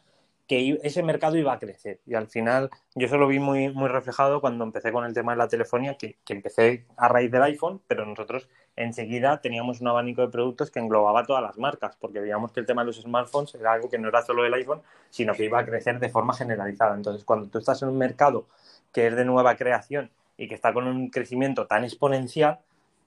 [0.53, 2.01] que ese mercado iba a crecer.
[2.05, 5.33] Y al final yo eso lo vi muy, muy reflejado cuando empecé con el tema
[5.33, 9.89] de la telefonía, que, que empecé a raíz del iPhone, pero nosotros enseguida teníamos un
[9.89, 13.01] abanico de productos que englobaba todas las marcas, porque veíamos que el tema de los
[13.01, 16.11] smartphones era algo que no era solo del iPhone, sino que iba a crecer de
[16.11, 16.95] forma generalizada.
[16.97, 18.45] Entonces, cuando tú estás en un mercado
[18.93, 22.59] que es de nueva creación y que está con un crecimiento tan exponencial,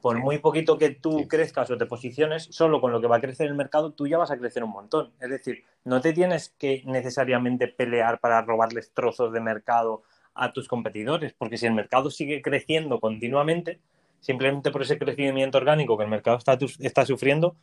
[0.05, 3.21] por muy poquito que tú crezcas o te posiciones, solo con lo que va a
[3.21, 5.11] crecer el mercado, tú ya vas a crecer un montón.
[5.19, 10.03] Es decir, no te tienes que necesariamente pelear para robarles trozos de mercado
[10.35, 13.79] a tus competidores, porque si el mercado sigue creciendo continuamente,
[14.19, 17.55] simplemente por ese crecimiento orgánico que el mercado está, está sufriendo,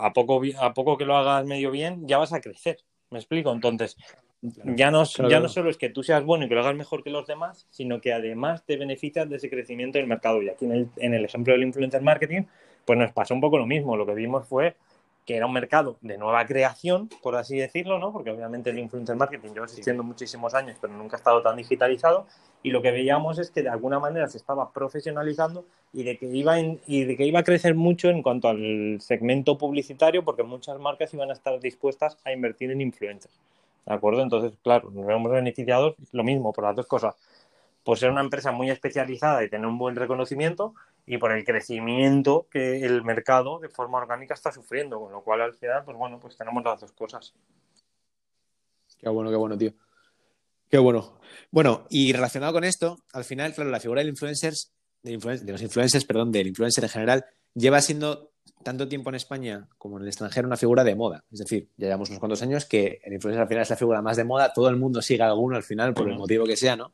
[0.00, 2.78] a poco, a poco que lo hagas medio bien, ya vas a crecer.
[3.10, 3.52] ¿Me explico?
[3.52, 3.98] Entonces,
[4.76, 7.02] ya no, ya no solo es que tú seas bueno y que lo hagas mejor
[7.02, 10.42] que los demás, sino que además te beneficias de ese crecimiento del mercado.
[10.42, 12.42] Y aquí en el, en el ejemplo del influencer marketing,
[12.84, 13.96] pues nos pasó un poco lo mismo.
[13.96, 14.76] Lo que vimos fue
[15.24, 18.12] que era un mercado de nueva creación, por así decirlo, ¿no?
[18.12, 22.26] Porque obviamente el influencer marketing lleva existiendo muchísimos años, pero nunca ha estado tan digitalizado.
[22.62, 26.26] Y lo que veíamos es que de alguna manera se estaba profesionalizando y de que
[26.26, 30.78] iba y de que iba a crecer mucho en cuanto al segmento publicitario, porque muchas
[30.78, 33.40] marcas iban a estar dispuestas a invertir en influencers.
[33.86, 34.22] ¿De acuerdo?
[34.22, 37.14] Entonces, claro, nos vemos beneficiados lo mismo por las dos cosas.
[37.82, 40.74] Por ser una empresa muy especializada y tener un buen reconocimiento
[41.06, 45.42] y por el crecimiento que el mercado de forma orgánica está sufriendo, con lo cual
[45.42, 47.34] al final, pues bueno, pues tenemos las dos cosas.
[48.98, 49.72] Qué bueno, qué bueno, tío.
[50.70, 51.18] Qué bueno.
[51.50, 55.60] Bueno, y relacionado con esto, al final, claro, la figura del influencers, de, de los
[55.60, 58.32] influencers, perdón, del influencer en general, lleva siendo
[58.64, 61.24] tanto tiempo en España como en el extranjero una figura de moda.
[61.30, 64.02] Es decir, ya llevamos unos cuantos años que el influencer al final es la figura
[64.02, 66.56] más de moda, todo el mundo sigue a alguno al final, por el motivo que
[66.56, 66.92] sea, ¿no?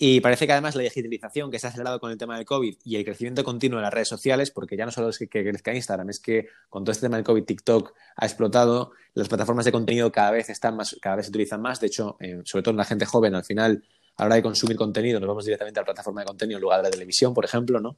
[0.00, 2.76] Y parece que además la digitalización que se ha acelerado con el tema del COVID
[2.84, 5.74] y el crecimiento continuo de las redes sociales, porque ya no solo es que, crezca
[5.74, 9.72] Instagram, es que con todo este tema del COVID TikTok ha explotado, las plataformas de
[9.72, 12.70] contenido cada vez están más, cada vez se utilizan más, de hecho, eh, sobre todo
[12.70, 13.82] en la gente joven, al final,
[14.16, 16.62] a la hora de consumir contenido, nos vamos directamente a la plataforma de contenido en
[16.62, 17.96] lugar de la televisión, por ejemplo, ¿no?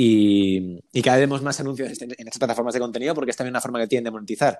[0.00, 3.60] Y, cada vez vemos más anuncios en, estas plataformas de contenido porque es también una
[3.60, 4.56] forma que tienen de monetizar.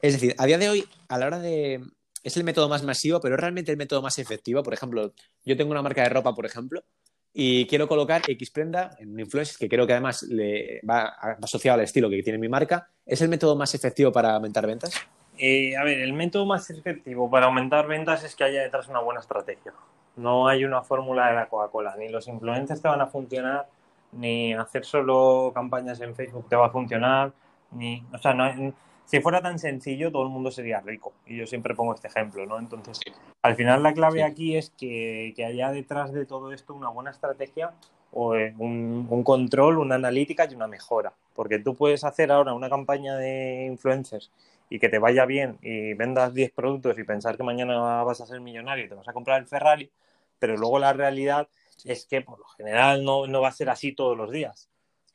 [0.00, 1.80] Es decir, a día de hoy, a la hora de...
[2.22, 4.62] Es el método más masivo, pero es realmente el método más efectivo.
[4.62, 5.12] Por ejemplo,
[5.44, 6.84] yo tengo una marca de ropa, por ejemplo,
[7.32, 11.06] y quiero colocar X prenda en un influencer que creo que además le va
[11.42, 12.88] asociado al estilo que tiene mi marca.
[13.04, 14.94] ¿Es el método más efectivo para aumentar ventas?
[15.38, 19.00] Eh, a ver, el método más efectivo para aumentar ventas es que haya detrás una
[19.00, 19.72] buena estrategia.
[20.14, 23.66] No hay una fórmula de la Coca-Cola, ni los influencers te van a funcionar
[24.12, 27.32] ni hacer solo campañas en Facebook te va a funcionar,
[27.72, 28.72] ni, o sea, no,
[29.04, 31.14] si fuera tan sencillo todo el mundo sería rico.
[31.26, 32.58] Y yo siempre pongo este ejemplo, ¿no?
[32.58, 33.00] Entonces,
[33.42, 37.10] al final la clave aquí es que, que, haya detrás de todo esto una buena
[37.10, 37.72] estrategia
[38.12, 41.14] o eh, un, un, control, una analítica y una mejora.
[41.34, 44.30] Porque tú puedes hacer ahora una campaña de influencers
[44.70, 48.26] y que te vaya bien y vendas 10 productos y pensar que mañana vas a
[48.26, 49.90] ser millonario y te vas a comprar el Ferrari,
[50.38, 51.48] pero luego la realidad
[51.84, 54.70] es que por lo general no, no va a ser así todos los días.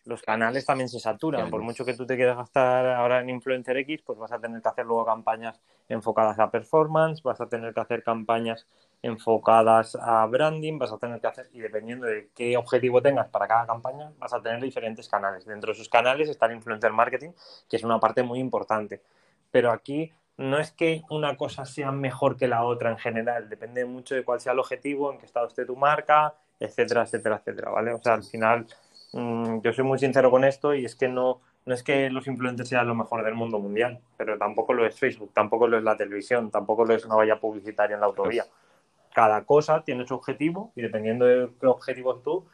[0.06, 1.49] Los canales también se saturan.
[1.49, 4.62] Por mucho que tú te quieras gastar ahora en Influencer X, pues vas a tener
[4.62, 8.67] que hacer luego campañas enfocadas a performance, vas a tener que hacer campañas
[9.02, 13.47] enfocadas a branding, vas a tener que hacer, y dependiendo de qué objetivo tengas para
[13.47, 15.45] cada campaña, vas a tener diferentes canales.
[15.45, 17.32] Dentro de esos canales está el influencer marketing,
[17.69, 19.02] que es una parte muy importante.
[19.52, 23.86] Pero aquí no es que una cosa sea mejor que la otra en general, depende
[23.86, 27.71] mucho de cuál sea el objetivo, en qué estado esté tu marca, etcétera, etcétera, etcétera,
[27.71, 27.93] ¿vale?
[27.93, 28.65] O sea, al final
[29.13, 32.27] mm, yo soy muy sincero con esto y es que no, no es que los
[32.27, 35.83] influencers sean lo mejor del mundo mundial, pero tampoco lo es Facebook, tampoco lo es
[35.83, 38.45] la televisión, tampoco lo es una valla publicitaria en la autovía.
[39.13, 42.45] Cada cosa tiene su objetivo y dependiendo de qué objetivos tú,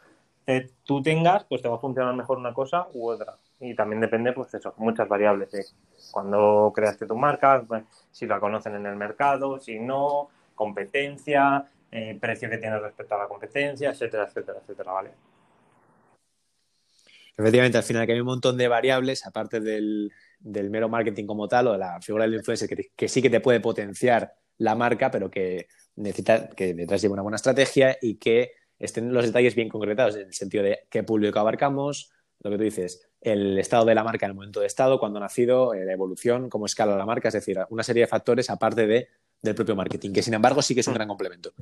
[0.52, 3.38] eh, tú tengas, pues te va a funcionar mejor una cosa u otra.
[3.60, 5.54] Y también depende, pues eso, muchas variables.
[5.54, 5.64] ¿eh?
[6.12, 12.18] Cuando creaste tu marca, pues, si la conocen en el mercado, si no, competencia, eh,
[12.20, 15.12] precio que tiene respecto a la competencia, etcétera, etcétera, etcétera, ¿vale?
[17.38, 21.68] Efectivamente, al final que hay un montón de variables, aparte del, mero marketing como tal
[21.68, 25.10] o de la figura del influencer, que, que, sí que te puede potenciar la marca,
[25.10, 29.70] pero que necesita que detrás lleve una buena estrategia y que estén los detalles bien
[29.70, 33.96] concretados, en el sentido de qué público abarcamos, lo que tú dices, el estado de
[33.96, 36.96] la marca en el momento de estado, cuando ha nacido, eh, la evolución, cómo escala
[36.96, 39.10] la marca, es decir, una serie de factores aparte de,
[39.42, 41.54] del propio marketing, que sin embargo sí que es un gran complemento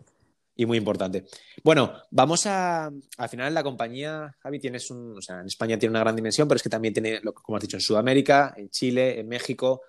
[0.57, 1.25] y muy importante.
[1.63, 2.87] Bueno, vamos a.
[2.87, 5.15] Al final, la compañía, Javi, tienes un.
[5.17, 7.61] O sea, en España tiene una gran dimensión, pero es que también tiene, como has
[7.61, 9.81] dicho, en Sudamérica, en Chile, en México.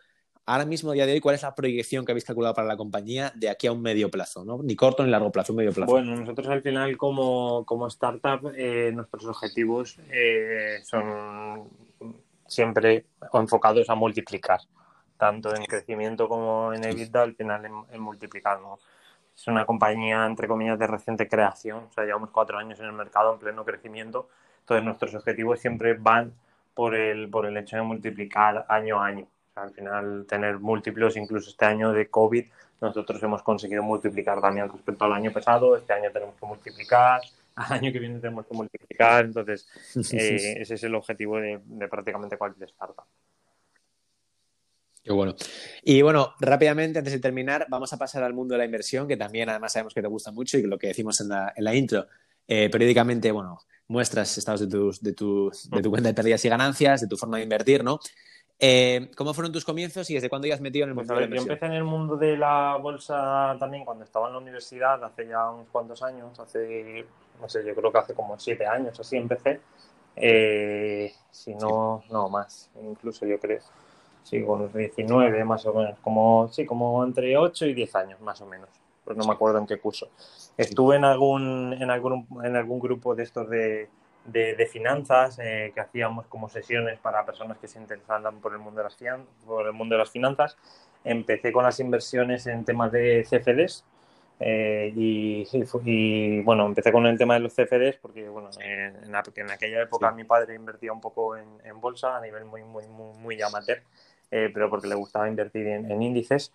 [0.44, 2.76] Ahora mismo, a día de hoy, ¿cuál es la proyección que habéis calculado para la
[2.76, 4.46] compañía de aquí a un medio plazo?
[4.46, 4.62] ¿no?
[4.62, 5.92] Ni corto ni largo plazo, un medio plazo.
[5.92, 11.68] Bueno, nosotros al final, como, como startup, eh, nuestros objetivos eh, son
[12.46, 14.60] siempre enfocados a multiplicar,
[15.18, 18.60] tanto en crecimiento como en EBITDA, al final en, en multiplicar.
[18.60, 18.78] ¿no?
[19.38, 21.84] es una compañía, entre comillas, de reciente creación.
[21.88, 24.28] O sea, llevamos cuatro años en el mercado en pleno crecimiento.
[24.60, 26.32] Entonces, nuestros objetivos siempre van
[26.74, 29.24] por el, por el hecho de multiplicar año a año.
[29.50, 32.46] O sea, al final, tener múltiplos, incluso este año de COVID,
[32.80, 35.76] nosotros hemos conseguido multiplicar también respecto al año pasado.
[35.76, 37.20] Este año tenemos que multiplicar.
[37.54, 39.24] Al año que viene tenemos que multiplicar.
[39.24, 39.68] Entonces,
[40.12, 43.04] eh, ese es el objetivo de, de prácticamente cualquier startup.
[45.08, 45.34] Qué bueno.
[45.82, 49.16] Y bueno, rápidamente, antes de terminar, vamos a pasar al mundo de la inversión, que
[49.16, 51.74] también además sabemos que te gusta mucho y lo que decimos en la, en la
[51.74, 52.06] intro.
[52.46, 56.50] Eh, periódicamente, bueno, muestras estados de, tus, de, tu, de tu cuenta de pérdidas y
[56.50, 57.98] ganancias, de tu forma de invertir, ¿no?
[58.60, 61.14] Eh, ¿Cómo fueron tus comienzos y desde cuándo ya has metido en el Pues mundo
[61.14, 61.52] de la ver, yo inversión?
[61.54, 65.50] empecé en el mundo de la bolsa también cuando estaba en la universidad, hace ya
[65.50, 67.06] unos cuantos años, hace,
[67.40, 69.60] no sé, yo creo que hace como siete años, así empecé.
[70.16, 73.60] Eh, si no, no más, incluso yo creo.
[74.28, 78.20] Sí, con los 19 más o menos, como, sí, como entre 8 y 10 años
[78.20, 78.68] más o menos,
[79.04, 80.08] pues no me acuerdo en qué curso.
[80.56, 83.88] Estuve en algún, en algún, en algún grupo de estos de,
[84.26, 88.58] de, de finanzas eh, que hacíamos como sesiones para personas que se interesaban por el
[88.58, 90.58] mundo de las, fian- por el mundo de las finanzas.
[91.04, 93.84] Empecé con las inversiones en temas de CFDs,
[94.40, 98.92] eh, y, y y, bueno, empecé con el tema de los CFDs porque bueno, eh,
[99.02, 100.16] en, en aquella época Sí.
[100.16, 103.82] mi padre invertía un poco en, en bolsa a nivel muy, muy, muy, muy amateur,
[104.30, 106.52] eh, pero porque le gustaba invertir en, en índices.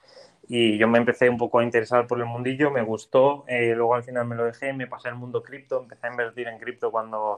[0.48, 3.96] Y yo me empecé un poco a interesar por el mundillo, me gustó, eh, luego
[3.96, 6.92] al final me lo dejé, me pasé al mundo cripto, empecé a invertir en cripto
[6.92, 7.38] cuando,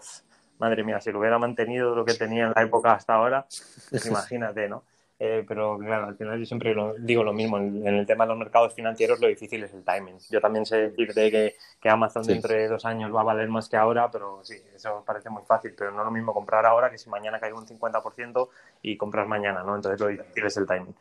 [0.58, 3.46] madre mía, si lo hubiera mantenido lo que tenía en la época hasta ahora,
[3.90, 4.84] pues imagínate, ¿no?
[5.18, 8.26] Eh, pero claro, al final yo siempre lo- digo lo mismo, en, en el tema
[8.26, 10.18] de los mercados financieros lo difícil es el timing.
[10.30, 12.34] Yo también sé decirte que, que Amazon Sí.
[12.34, 15.44] dentro de dos años va a valer más que ahora, pero sí, eso parece muy
[15.44, 18.50] fácil, pero no es lo mismo comprar ahora que si mañana cae un 50%
[18.82, 19.76] y compras mañana, ¿no?
[19.76, 20.96] Entonces lo difícil es el timing.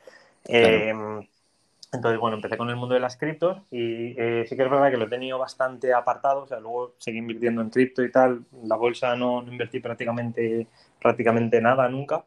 [0.47, 0.93] Eh,
[1.93, 4.91] entonces, bueno, empecé con el mundo de las criptos y eh, sí que es verdad
[4.91, 8.45] que lo he tenido bastante apartado, o sea, luego seguí invirtiendo en cripto y tal,
[8.65, 10.67] la bolsa no, no invertí prácticamente,
[11.01, 12.25] prácticamente nada nunca.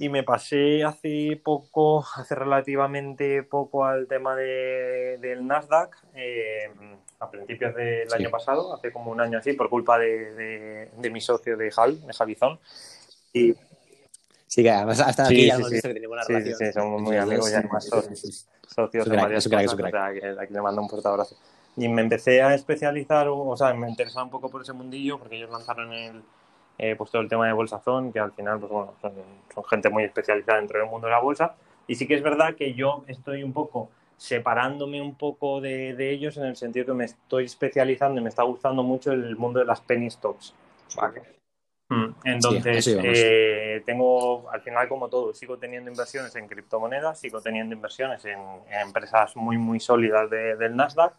[0.00, 6.70] Y me pasé hace poco, hace relativamente poco al tema de, del Nasdaq, eh,
[7.18, 8.14] a principios del Sí.
[8.14, 11.70] año pasado, hace como un año así, por culpa de, de- de mi socio de
[11.72, 12.60] Javi, de Javizón.
[13.32, 13.54] Y
[14.46, 16.42] Sí, que además hasta Sí, aquí ya sí, hemos visto que tiene buena Sí, sí,
[16.42, 16.68] relación.
[16.68, 18.46] sí, somos muy amigos y además socios.
[18.66, 21.36] socios crack, varias crack, cosas, o sea, que aquí le mando un fuerte abrazo.
[21.76, 25.36] Y me empecé a especializar, o sea, me interesaba un poco por ese mundillo, porque
[25.36, 26.22] ellos lanzaron el,
[26.78, 29.12] eh, pues todo el tema de Bolsazón, que al final, pues bueno, son,
[29.54, 31.54] son gente muy especializada dentro del mundo de la bolsa.
[31.86, 36.10] Y sí que es verdad que yo estoy un poco separándome un poco de, de
[36.10, 39.60] ellos en el sentido que me estoy especializando y me está gustando mucho el mundo
[39.60, 40.54] de las penny stocks.
[40.96, 41.22] ¿vale?
[41.90, 43.06] Mm, Entonces, íbamos.
[43.16, 48.38] eh, tengo, al final, como todo, sigo teniendo inversiones en criptomonedas, sigo teniendo inversiones en,
[48.70, 51.14] en empresas muy, muy sólidas de- del Nasdaq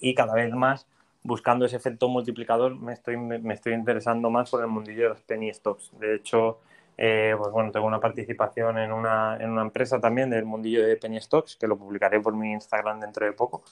[0.00, 0.86] y cada vez más,
[1.22, 5.20] buscando ese efecto multiplicador, me estoy, me estoy interesando más por el mundillo de los
[5.22, 5.90] penny stocks.
[5.98, 6.60] De hecho,
[6.96, 10.96] eh, pues bueno, tengo una participación en una, en una empresa también del mundillo de
[10.96, 13.62] penny stocks, que lo publicaré por mi Instagram dentro de poco.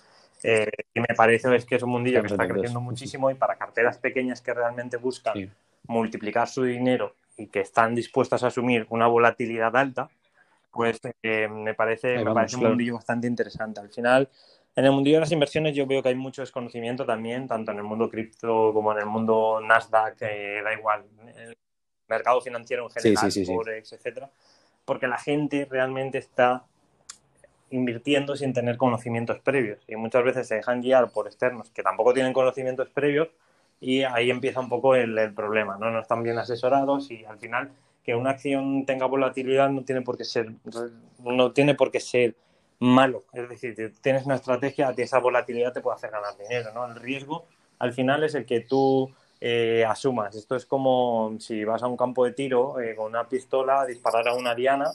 [0.43, 3.57] Eh, y me parece es que es un mundillo que está creciendo muchísimo y para
[3.57, 5.51] carteras pequeñas que realmente buscan Sí.
[5.89, 10.09] multiplicar su dinero y que están dispuestas a asumir una volatilidad alta,
[10.73, 12.75] pues eh, me parece, Ahí me vamos, parece un claro.
[12.75, 13.81] mundillo bastante interesante.
[13.81, 14.29] Al final,
[14.79, 17.79] en el mundillo de las inversiones yo veo que hay mucho desconocimiento también, tanto en
[17.79, 21.05] el mundo cripto como en el mundo Nasdaq, eh, da igual,
[21.37, 21.57] el
[22.07, 23.53] mercado financiero en general, sí, sí, sí.
[23.53, 24.31] Forex, etcétera,
[24.85, 26.63] porque la gente realmente está
[27.71, 32.15] invirtiendo sin tener conocimientos previos y muchas veces se dejan guiar por externos que tampoco
[32.15, 33.31] tienen conocimientos previos
[33.81, 35.91] y ahí empieza un poco el, el problema, ¿no?
[35.91, 37.73] No están bien asesorados y al final
[38.05, 40.53] que una acción tenga volatilidad no tiene por qué ser
[41.25, 42.37] no tiene por qué ser
[42.81, 46.87] malo, es decir, tienes una estrategia, ti esa volatilidad te puede hacer ganar dinero, ¿no?
[46.87, 47.47] El riesgo
[47.79, 49.11] al final es el que tú
[49.41, 50.35] eh, asumas.
[50.35, 53.87] Esto es como si vas a un campo de tiro eh, con una pistola a
[53.87, 54.91] disparar a una diana,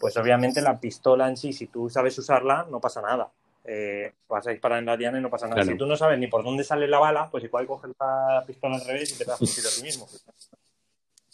[0.00, 3.28] pues obviamente la pistola en sí, si tú sabes usarla, no pasa nada.
[3.64, 5.56] Eh, vas a disparar en la diana y no pasa nada.
[5.56, 5.72] Claro.
[5.72, 8.76] Si tú no sabes ni por dónde sale la bala, pues igual coges la pistola
[8.76, 10.06] al revés y te das un tiro a ti mismo.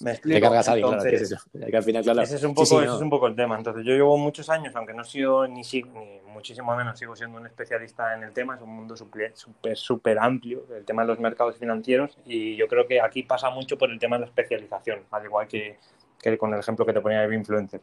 [0.05, 0.37] ¿Me explico?
[0.37, 1.37] Te cargas a alguien, claro, es eso.
[1.51, 2.21] Que al final, claro.
[2.21, 2.97] ese es un poco, sí, ese no.
[2.97, 3.57] es un poco el tema.
[3.57, 7.39] Entonces, yo llevo muchos años, aunque no he sido ni, ni muchísimo menos sigo siendo
[7.39, 11.09] un especialista en el tema, es un mundo súper, súper, súper amplio, el tema de
[11.09, 14.27] los mercados financieros, y yo creo que aquí pasa mucho por el tema de la
[14.27, 15.79] especialización, al igual que,
[16.21, 17.81] que con el ejemplo que te ponía de influencer.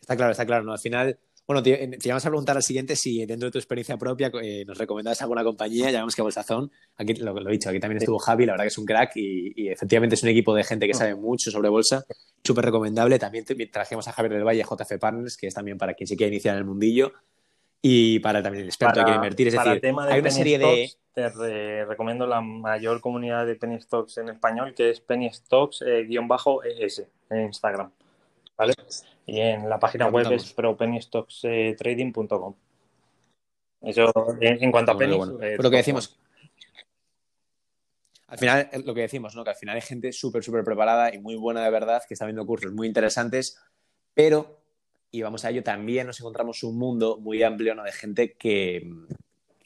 [0.00, 0.72] Está claro, está claro, ¿no?
[0.74, 3.96] Al final, bueno, te, te íbamos a preguntar al siguiente si dentro de tu experiencia
[3.96, 7.78] propia eh, nos recomendabas alguna compañía, ya vemos que Bolsazón, aquí lo, he dicho, aquí
[7.78, 10.54] también estuvo Javi, la verdad que es un crack y, y efectivamente es un equipo
[10.54, 12.04] de gente que sabe mucho sobre bolsa,
[12.42, 13.18] súper recomendable.
[13.18, 16.16] También te- trajimos a Javier del Valle, JF Partners, que es también para quien se
[16.16, 17.12] quiera iniciar en el mundillo
[17.80, 19.48] y para también el experto que quiere invertir.
[19.48, 20.86] Es para decir, tema de hay una penny serie de...
[20.88, 25.30] stocks, te re- recomiendo la mayor comunidad de penny stocks en español, que es penny
[25.32, 26.06] stocks eh,
[26.80, 27.90] ES en Instagram.
[28.56, 28.74] ¿Vale?
[29.26, 32.54] Y en la página web es propennystockstrading.com.
[33.82, 35.28] Eso en, en cuanto a Bueno, pennies.
[35.28, 35.44] bueno.
[35.44, 36.18] eh, Pero lo que decimos,
[38.28, 39.44] al final, lo que decimos, ¿no?
[39.44, 42.24] Que al final hay gente súper, súper preparada y muy buena de verdad, que está
[42.24, 43.60] viendo cursos muy interesantes,
[44.14, 44.60] pero,
[45.10, 47.82] y vamos a ello, también nos encontramos un mundo muy amplio, ¿no?
[47.84, 48.90] De gente que,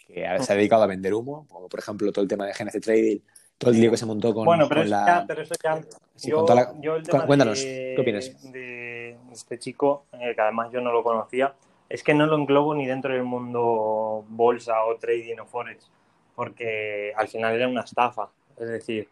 [0.06, 2.80] que se ha dedicado a vender humo, como por ejemplo todo el tema de GNC
[2.80, 3.18] Trading,
[3.56, 5.06] todo el lío que se montó con, bueno, pero, con eso la...
[5.06, 5.80] ya, pero eso ya.
[6.16, 8.52] Sí, yo, con toda la- yo el cu- tema cuéntanos, de- ¿qué opinas?
[8.52, 8.99] De
[9.32, 11.54] este chico, eh, que además yo no lo conocía,
[11.88, 15.90] es que no lo englobo ni dentro del mundo bolsa o trading o forex,
[16.34, 18.28] porque al final era una estafa.
[18.56, 19.08] Es decir,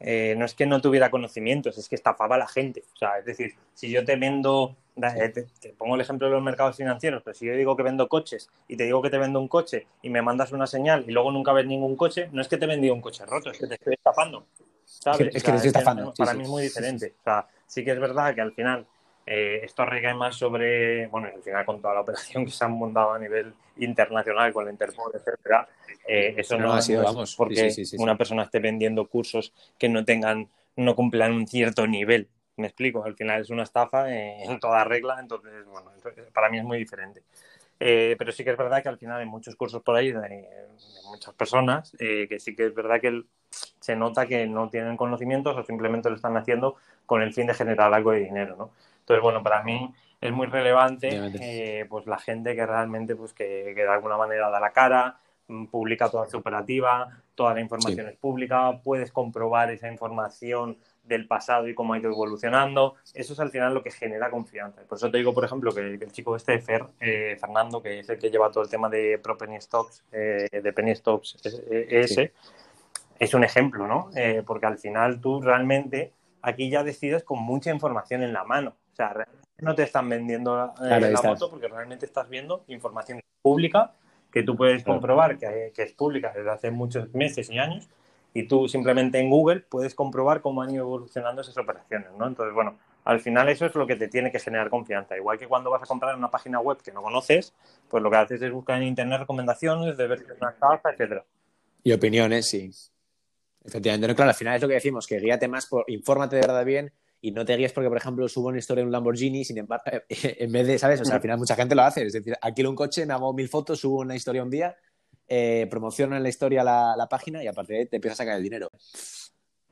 [0.00, 2.84] eh, no es que no tuviera conocimientos, es que estafaba a la gente.
[2.94, 6.34] O sea, es decir, si yo te vendo, eh, te, te pongo el ejemplo de
[6.34, 9.18] los mercados financieros, pero si yo digo que vendo coches y te digo que te
[9.18, 12.40] vendo un coche y me mandas una señal y luego nunca ves ningún coche, no
[12.40, 14.46] es que te he vendido un coche roto, es que te estoy estafando.
[14.84, 15.34] ¿sabes?
[15.34, 16.38] Es que te estoy estafando, Para sí.
[16.38, 17.14] mí es muy diferente.
[17.20, 18.86] O sea, sí que es verdad que al final
[19.26, 22.72] eh, esto recae más sobre, bueno, al final con toda la operación que se han
[22.72, 25.66] montado a nivel internacional con la Interpol, etcétera,
[26.06, 28.02] eh, eso No, no, ha sido, no vamos, porque sí, sí, sí, sí.
[28.02, 32.28] una persona esté vendiendo cursos que no tengan, no cumplan un cierto nivel.
[32.56, 35.90] Me explico, al final es una estafa en toda regla, entonces, bueno,
[36.32, 37.22] para mí es muy diferente.
[37.80, 40.20] Eh, pero sí que es verdad que al final hay muchos cursos por ahí de,
[40.20, 40.48] de
[41.10, 43.26] muchas personas eh, que sí que es verdad que el-
[43.80, 47.54] se nota que no tienen conocimientos o simplemente lo están haciendo con el fin de
[47.54, 48.70] generar algo de dinero, ¿no?
[49.04, 53.72] Entonces, bueno, para mí es muy relevante eh, pues la gente que realmente pues que,
[53.74, 58.06] que de alguna manera da la cara, mm, publica toda su operativa, toda la información
[58.06, 58.12] Sí.
[58.12, 62.94] es pública, puedes comprobar esa información del pasado y cómo ha ido evolucionando.
[63.12, 64.80] Eso es al final lo que genera confianza.
[64.88, 67.98] Por eso te digo, por ejemplo, que, que el chico este, Fer, eh, Fernando, que
[67.98, 71.36] es el que lleva todo el tema de Pro Penny Stocks, eh, de Penny Stocks
[71.70, 72.30] eh, ES, Sí.
[73.18, 74.08] es un ejemplo, ¿no?
[74.16, 78.74] Eh, porque al final tú realmente aquí ya decides con mucha información en la mano.
[78.94, 82.64] O sea, realmente no te están vendiendo eh, Claro, la moto porque realmente estás viendo
[82.68, 83.92] información pública
[84.30, 87.88] que tú puedes comprobar que, que es pública desde hace muchos meses y años
[88.32, 92.28] y tú simplemente en Google puedes comprobar cómo han ido evolucionando esas operaciones, ¿no?
[92.28, 95.16] Entonces, bueno, al final eso es lo que te tiene que generar confianza.
[95.16, 97.52] Igual que cuando vas a comprar en una página web que no conoces,
[97.88, 100.90] pues lo que haces es buscar en internet recomendaciones de ver si es una estafa,
[100.90, 101.24] etcétera.
[101.82, 102.70] Y opiniones, sí.
[103.64, 106.42] Efectivamente, no, claro, al final es lo que decimos, que guíate más por, infórmate de
[106.42, 106.92] verdad bien
[107.24, 109.84] y no te guíes porque, por ejemplo, subo una historia de un Lamborghini, sin embargo,
[110.10, 111.00] en vez de, ¿sabes?
[111.00, 113.32] O sea, al final mucha gente lo hace, es decir, alquilo un coche, me hago
[113.32, 114.76] mil fotos, subo una historia un día,
[115.26, 118.20] eh, promociono en la historia la, la página y a partir de ahí te empiezas
[118.20, 118.70] a sacar el dinero.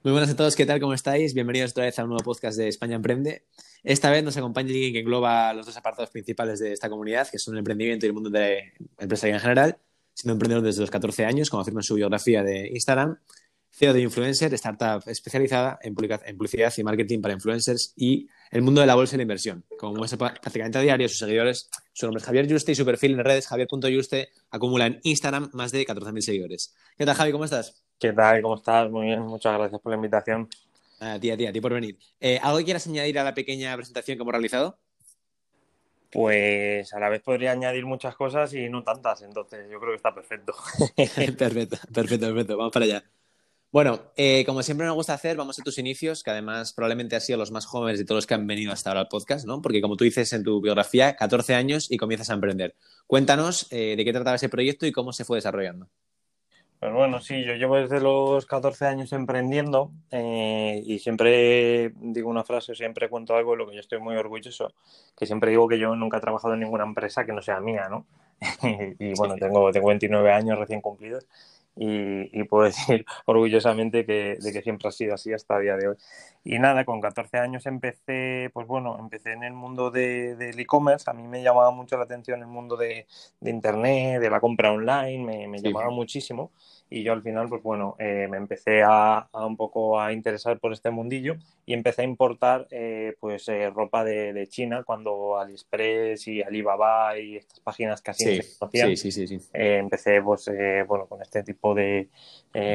[0.03, 0.81] Muy buenas a todos, ¿qué tal?
[0.81, 1.35] ¿Cómo estáis?
[1.35, 3.45] Bienvenidos otra vez a un nuevo podcast de España Emprende.
[3.85, 7.39] Esta vez nos acompaña alguien que engloba los dos apartados principales de esta comunidad, que
[7.39, 9.79] son el emprendimiento y el mundo de empresarial en general,
[10.15, 13.19] siendo emprendedor desde los 14 años, como afirma en su biografía de Instagram,
[13.83, 18.87] CEO de Influencer, startup especializada en, publicidad y marketing para influencers y el mundo de
[18.87, 19.65] la bolsa y la inversión.
[19.77, 23.15] Como muestra prácticamente a diario sus seguidores, su nombre es Javier Yuste y su perfil
[23.15, 26.77] en redes javier.yuste acumula en Instagram más de 14.000 seguidores.
[26.97, 27.33] ¿Qué tal, Javi?
[27.33, 27.83] ¿Cómo estás?
[27.99, 28.41] ¿Qué tal?
[28.41, 28.89] ¿Cómo estás?
[28.89, 30.49] Muy bien, muchas gracias por la invitación.
[31.01, 31.99] A ti, a ti, a ti por venir.
[32.21, 34.79] Eh, ¿Algo que quieras añadir a la pequeña presentación que hemos realizado?
[36.13, 39.97] Pues a la vez podría añadir muchas cosas y no tantas, entonces yo creo que
[39.97, 40.55] está perfecto.
[40.97, 42.57] perfecto, perfecto, perfecto.
[42.57, 43.05] Vamos para allá.
[43.73, 47.25] Bueno, eh, como siempre nos gusta hacer, vamos a tus inicios, que además probablemente has
[47.25, 49.63] sido los más jóvenes de todos los que han venido hasta ahora al podcast, ¿no?
[49.63, 52.75] Porque como tú dices en tu biografía, 14 años y comienzas a emprender.
[53.07, 55.89] Cuéntanos eh, de qué trataba ese proyecto y cómo se fue desarrollando.
[56.81, 62.45] Pues bueno, sí, yo llevo desde los 14 años emprendiendo eh, y siempre digo una
[62.45, 64.75] frase, siempre cuento algo de lo que yo estoy muy orgulloso,
[65.17, 67.89] que siempre digo que yo nunca he trabajado en ninguna empresa que no sea mía,
[67.89, 68.05] ¿no?
[68.99, 71.27] y bueno, tengo, tengo 29 años recién cumplidos
[71.77, 75.89] y, puedo decir orgullosamente que, de que siempre ha sido así hasta el día de
[75.89, 75.97] hoy.
[76.45, 81.09] Y nada, con 14 años empecé, pues bueno, empecé en el mundo del e-commerce.
[81.09, 83.07] A mí me llamaba mucho la atención el mundo de,
[83.41, 86.51] Internet, de la compra online, me, me llamaba muchísimo
[86.93, 90.73] y yo al final, pues bueno, eh, me empecé a, un poco a interesar por
[90.73, 96.43] este mundillo y empecé a importar eh, pues eh, ropa de, China cuando AliExpress y
[96.43, 98.97] Alibaba y estas páginas casi no se conocían.
[98.97, 100.51] Sí, sí, sí, empecé pues
[100.87, 102.09] bueno con este tipo de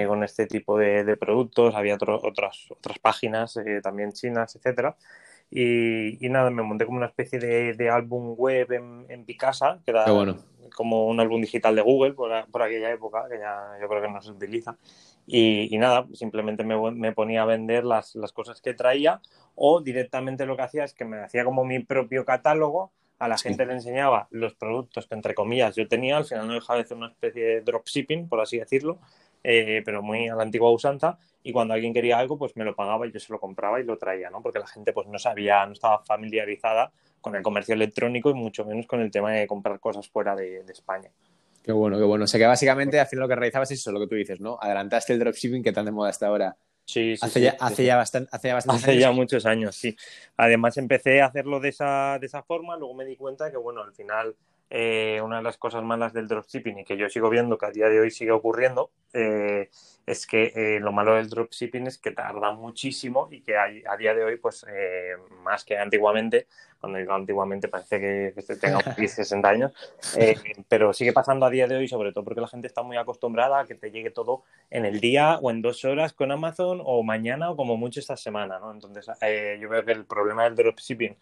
[0.08, 4.96] con este tipo de, productos, había otras otras páginas también chinas, etcétera.
[5.50, 10.06] Y, nada, me monté como una especie de, álbum web en, en Picasa, que era
[10.76, 12.32] como un álbum digital de Google por,
[12.62, 14.78] aquella época, que ya yo creo que no se utiliza.
[15.26, 19.22] Y, nada, simplemente me, ponía a vender las, las, cosas que traía
[19.56, 23.38] o directamente lo que hacía es que me hacía como mi propio catálogo, a la
[23.38, 26.84] gente le enseñaba los productos que entre comillas yo tenía, al final no dejaba de
[26.84, 29.00] hacer una especie de dropshipping, por así decirlo,
[29.50, 32.76] eh, pero muy a la antigua usanza, y cuando alguien quería algo, pues me lo
[32.76, 34.42] pagaba y yo se lo compraba y lo traía, ¿no?
[34.42, 36.92] Porque la gente pues no sabía, no estaba familiarizada
[37.22, 40.66] con el comercio electrónico y mucho menos con el tema de comprar cosas fuera de,
[40.68, 41.10] España.
[41.64, 42.26] Qué bueno, qué bueno.
[42.26, 44.42] O sea que básicamente al final lo que realizabas es eso, lo que tú dices,
[44.42, 44.58] ¿no?
[44.60, 46.58] Adelantaste el dropshipping que tan de moda hasta ahora.
[46.84, 49.96] Sí, sí, hace, ya, hace, ya bastante, hace ya Hace ya muchos años, sí.
[50.36, 53.82] Además empecé a hacerlo de esa, de esa forma, luego me di cuenta que, bueno,
[53.82, 54.36] al final
[54.70, 57.72] eh, una de las cosas malas del dropshipping y que yo sigo viendo que a
[57.72, 59.70] día de hoy sigue ocurriendo eh,
[60.06, 64.14] es que eh, lo malo del dropshipping es que tarda muchísimo y que a, día
[64.14, 64.66] de hoy, pues
[65.44, 66.48] más que antiguamente,
[66.80, 69.72] cuando digo antiguamente parece que, que tenga 60 años,
[70.68, 73.62] pero sigue pasando a día de hoy, sobre todo porque la gente está muy acostumbrada
[73.62, 77.04] a que te llegue todo en el día o en dos horas con Amazon o
[77.04, 78.72] mañana o como mucho esta semana, ¿no?
[78.72, 79.08] Entonces,
[79.62, 81.16] yo veo que el problema del dropshipping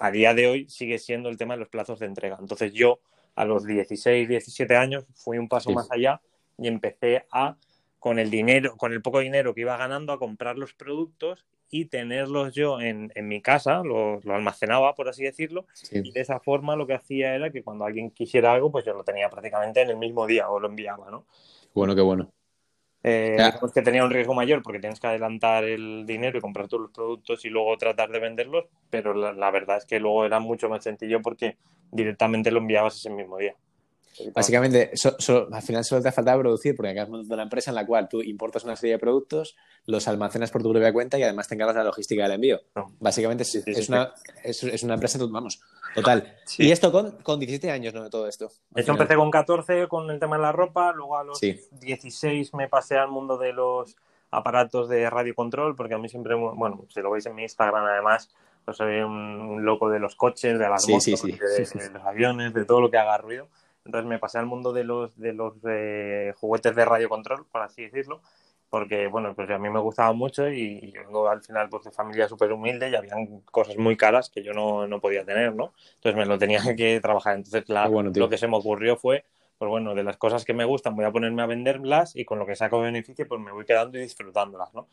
[0.00, 2.36] a día de hoy sigue siendo el tema de los plazos de entrega.
[2.40, 3.00] Entonces yo
[3.34, 6.20] a los 16, 17 años fui un paso más allá
[6.58, 7.56] y empecé a,
[7.98, 11.84] con el dinero, con el poco dinero que iba ganando, a comprar los productos y
[11.84, 16.86] tenerlos yo en, mi casa, lo, almacenaba, por así decirlo, y de esa forma lo
[16.86, 19.98] que hacía era que cuando alguien quisiera algo, pues yo lo tenía prácticamente en el
[19.98, 21.26] mismo día o lo enviaba, ¿no?
[21.74, 22.32] Bueno, qué bueno.
[23.04, 23.38] Eh,
[23.72, 26.90] que tenía un riesgo mayor porque tienes que adelantar el dinero y comprar todos los
[26.90, 30.82] productos y luego tratar de venderlos, pero la, verdad es que luego era mucho más
[30.82, 31.56] sencillo porque
[31.92, 33.54] directamente lo enviabas ese mismo día.
[34.34, 34.90] Básicamente,
[35.52, 38.08] al final solo te falta producir porque acá has montado una empresa en la cual
[38.08, 39.56] tú importas una serie de productos,
[39.86, 42.60] los almacenas por tu propia cuenta y además te encargas de la logística del envío.
[43.00, 44.12] Básicamente es, una,
[44.42, 45.60] es, una empresa, vamos,
[45.94, 46.36] total.
[46.58, 48.04] Y esto con, con 17 años, ¿no?
[48.04, 48.50] De todo esto.
[48.74, 52.68] Esto empecé con 14 con el tema de la ropa, luego a los 16 me
[52.68, 53.96] pasé al mundo de los
[54.30, 57.84] aparatos de radio control porque a mí siempre, bueno, si lo veis en mi Instagram
[57.84, 58.30] además,
[58.64, 62.82] pues soy un, loco de los coches, de las motos, de los aviones, de todo
[62.82, 63.48] lo que haga ruido.
[63.88, 67.62] Entonces me pasé al mundo de los, de los eh, juguetes de radio control, por
[67.62, 68.20] así decirlo,
[68.68, 71.90] porque bueno, pues a mí me gustaba mucho y yo vengo al final pues, de
[71.90, 75.72] familia súper humilde y habían cosas muy caras que yo no, no, podía tener, ¿no?
[75.94, 77.36] Entonces me lo tenía que trabajar.
[77.36, 79.24] Entonces lo que se me ocurrió fue,
[79.56, 82.38] pues bueno, de las cosas que me gustan voy a ponerme a venderlas y con
[82.38, 84.86] lo que saco beneficio pues me voy quedando y disfrutándolas, ¿no?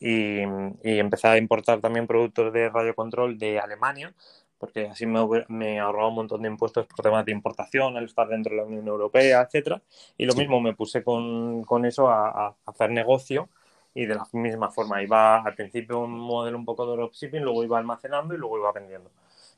[0.00, 0.40] Y,
[0.82, 4.12] y empecé a importar también productos de radio control de Alemania
[4.60, 8.28] porque así me, me ahorraba un montón de impuestos por temas de importación al estar
[8.28, 9.82] dentro de la Unión Europea, etcétera.
[10.18, 13.48] Y lo mismo me puse con, con eso a, hacer negocio
[13.94, 17.64] y de la misma forma iba al principio un modelo un poco de dropshipping, luego
[17.64, 19.10] iba almacenando y luego iba vendiendo.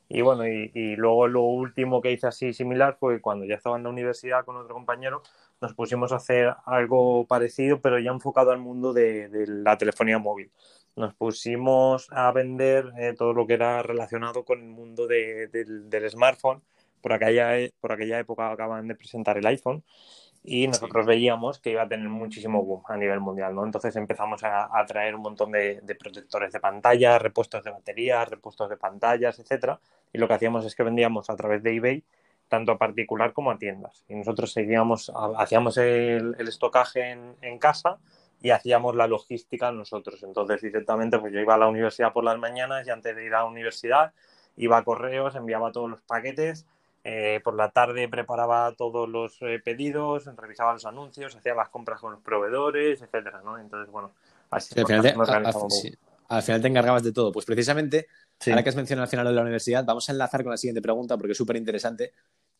[0.07, 3.77] Y bueno, y, y, luego lo último que hice así similar fue cuando ya estaba
[3.77, 5.21] en la universidad con otro compañero,
[5.61, 10.19] nos pusimos a hacer algo parecido, pero ya enfocado al mundo de, de la telefonía
[10.19, 10.51] móvil
[10.95, 16.61] nos pusimos a vender eh, todo lo que era relacionado con el mundo del smartphone.
[17.01, 19.83] Por aquella, e, por aquella época acaban de presentar el iPhone
[20.43, 23.65] y nosotros veíamos que iba a tener muchísimo boom a nivel mundial, ¿no?
[23.65, 28.75] Entonces empezamos a, traer un montón de, protectores de pantalla, repuestos de baterías, repuestos de
[28.75, 29.79] pantallas, etcétera,
[30.11, 32.03] y lo que hacíamos es que vendíamos a través de eBay
[32.49, 34.03] tanto a particular como a tiendas.
[34.07, 37.99] Y nosotros seguíamos, hacíamos el, estocaje en, en casa
[38.43, 40.21] y hacíamos la logística nosotros.
[40.21, 43.33] Entonces, directamente, pues yo iba a la universidad por las mañanas y antes de ir
[43.33, 44.11] a la universidad
[44.57, 46.65] iba a correos, enviaba todos los paquetes,
[47.05, 52.01] eh, por la tarde preparaba todos los eh, pedidos, revisaba los anuncios, hacía las compras
[52.01, 53.57] con los proveedores, etcétera, ¿no?
[53.57, 54.11] Entonces, bueno,
[54.49, 55.09] así al, final te,
[56.27, 57.31] al, final te encargabas de todo.
[57.31, 58.07] Pues precisamente,
[58.45, 60.81] ahora que has mencionado al final de la universidad, vamos a enlazar con la siguiente
[60.81, 62.11] pregunta porque es súper interesante.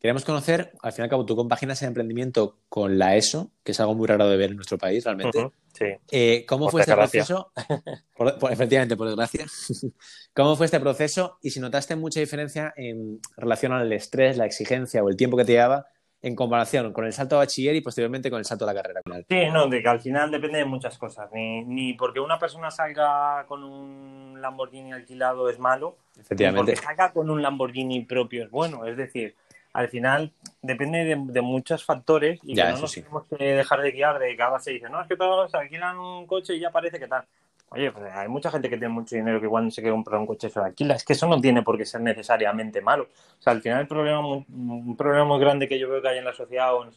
[0.04, 3.72] Queremos conocer, al fin y al cabo, tú compaginas el emprendimiento con la ESO, que
[3.72, 5.50] es algo muy raro de ver en nuestro país, realmente.
[5.72, 5.86] sí.
[6.12, 7.54] Eh, ¿Cómo fue este proceso?
[8.52, 9.46] efectivamente, por desgracia.
[10.34, 11.38] ¿Cómo fue este proceso?
[11.42, 15.46] Y si notaste mucha diferencia en relación al estrés, la exigencia o el tiempo que
[15.46, 15.86] te llevaba
[16.22, 19.00] en comparación con el salto a bachiller y posteriormente con el salto a la carrera.
[19.30, 21.30] Sí, no, de que al final depende de muchas cosas.
[21.32, 26.72] Ni, ni porque una persona salga con un Lamborghini alquilado es malo, Efectivamente.
[26.72, 28.86] ni porque salga con un Lamborghini propio es bueno.
[28.86, 29.38] Es decir,
[29.74, 33.02] al final depende de, de muchos factores y Ya, que no nos sí.
[33.02, 35.98] tenemos que dejar de guiar de que ahora se dice, no, es que todos alquilan
[35.98, 37.26] un coche y ya parece que tal.
[37.70, 40.20] Oye, pues hay mucha gente que tiene mucho dinero que igual no se quiere comprar
[40.20, 40.94] un coche se lo alquila.
[40.94, 43.06] Es que eso no tiene por qué ser necesariamente malo.
[43.40, 46.20] O sea, al final el problema, un problema muy grande que yo veo que hay
[46.20, 46.92] en la sociedad o en,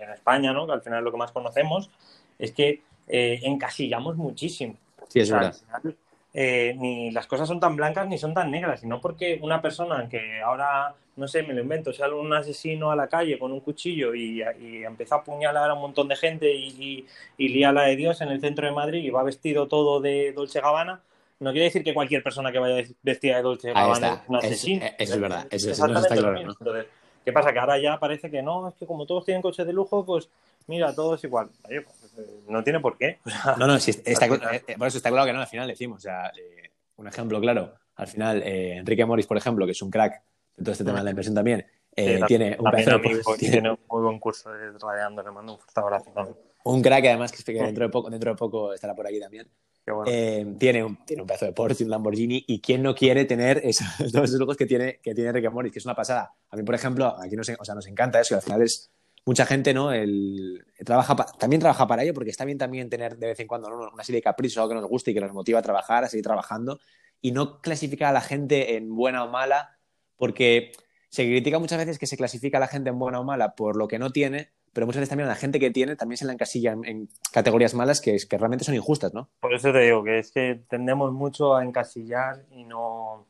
[0.00, 0.66] en España, ¿no?
[0.66, 1.90] que al final es lo que más conocemos,
[2.38, 4.76] es que eh, encasillamos muchísimo.
[5.08, 5.54] Sí, es O sea, verdad.
[5.74, 5.96] al final,
[6.38, 10.06] eh, ni las cosas son tan blancas ni son tan negras, sino porque una persona
[10.06, 13.60] que ahora, no sé, me lo invento, sale un asesino a la calle con un
[13.60, 17.06] cuchillo y, y empieza a apuñalar a un montón de gente y, y,
[17.38, 20.32] y lía la de Dios en el centro de Madrid y va vestido todo de
[20.32, 21.00] Dolce Gabbana,
[21.40, 24.84] no quiere decir que cualquier persona que vaya vestida de Dolce Gabbana es un asesino.
[24.98, 25.46] eso es verdad.
[25.50, 26.52] Eso- eso está lo claro, mismo.
[26.52, 26.56] ¿no?
[26.60, 26.86] Entonces,
[27.24, 27.52] ¿qué pasa?
[27.52, 30.28] Que ahora ya parece que no, es que como todos tienen coches de lujo, pues
[30.66, 31.48] mira, todo es igual.
[31.66, 32.05] Oye, pues,
[32.48, 33.18] no tiene por qué.
[33.24, 35.32] O sea, No, no, sí, está, Al final- eh, eh, por eso está claro que
[35.32, 39.26] no, al final decimos, o sea, eh, un ejemplo claro, al final, eh, Enrique Morris,
[39.26, 40.22] por ejemplo, que es un crack
[40.56, 43.52] de todo este tema de la inversión también, eh, Sí, tiene un de- amigo, tiene
[43.52, 46.10] tiene un muy buen curso de radiando, le mando un fuerte abrazo.
[46.14, 46.36] también.
[46.64, 49.48] un crack además que que dentro de poco, dentro de poco estará por aquí también.
[49.86, 50.04] Bueno.
[50.10, 53.60] Eh, tiene, un, tiene un pedazo de Porsche, un Lamborghini, y quién no quiere tener
[53.62, 56.34] esos, todos esos lujos que tiene, que tiene Enrique Morris, que es una pasada.
[56.50, 58.90] A mí, por ejemplo, aquí nos, o sea, nos encanta eso, y al final es
[59.26, 59.92] mucha gente, ¿no?
[59.92, 63.68] El, trabaja también trabaja para ello, porque está bien también tener de vez en cuando
[63.68, 66.08] una serie de caprichos, algo que nos guste y que nos motiva a trabajar, a
[66.08, 66.78] seguir trabajando,
[67.20, 69.76] y no clasificar a la gente en buena o mala,
[70.16, 70.72] porque
[71.08, 73.76] se critica muchas veces que se clasifica a la gente en buena o mala por
[73.76, 76.24] lo que no tiene, pero muchas veces también a la gente que tiene también se
[76.24, 79.28] la encasilla en, categorías malas que, que realmente son injustas, ¿no?
[79.40, 83.26] Por eso te digo que es que tendemos mucho a encasillar y no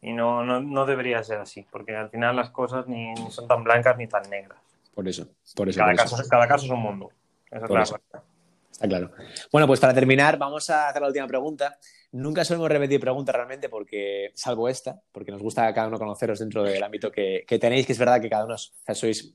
[0.00, 3.64] y no, no, no debería ser así, porque al final las cosas ni son tan
[3.64, 4.67] blancas ni tan negras.
[4.98, 5.78] Por eso, por eso.
[5.78, 6.16] Cada por eso.
[6.16, 7.12] caso, cada caso es un mundo.
[7.46, 8.00] Esa es Por la eso.
[8.10, 8.28] realidad.
[8.72, 9.12] Está claro.
[9.52, 11.78] Bueno, pues para terminar, vamos a hacer la última pregunta.
[12.10, 16.40] Nunca solemos repetir preguntas realmente porque, salvo esta, porque nos gusta a cada uno conoceros
[16.40, 19.34] dentro del ámbito que, que tenéis, que es verdad que cada uno o sea, sois,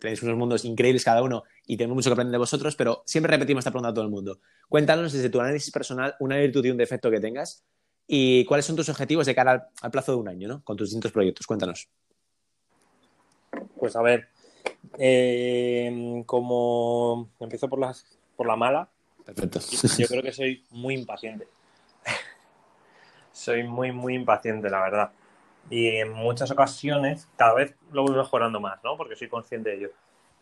[0.00, 3.30] tenéis unos mundos increíbles cada uno y tenemos mucho que aprender de vosotros, pero siempre
[3.30, 4.40] repetimos esta pregunta a todo el mundo.
[4.68, 7.64] Cuéntanos desde tu análisis personal una virtud y un defecto que tengas
[8.08, 10.64] y cuáles son tus objetivos de cara al, al plazo de un año, ¿no?
[10.64, 11.46] Con tus distintos proyectos.
[11.46, 11.88] Cuéntanos.
[13.78, 14.28] Pues a ver,
[14.98, 18.88] eh, como empiezo por, las, por la mala,
[19.24, 19.58] Perfecto.
[19.98, 21.48] yo creo que soy muy impaciente.
[23.32, 25.10] soy muy, muy impaciente, la verdad.
[25.68, 28.96] Y en muchas ocasiones, cada vez lo voy mejorando más, ¿no?
[28.96, 29.90] Porque soy consciente de ello.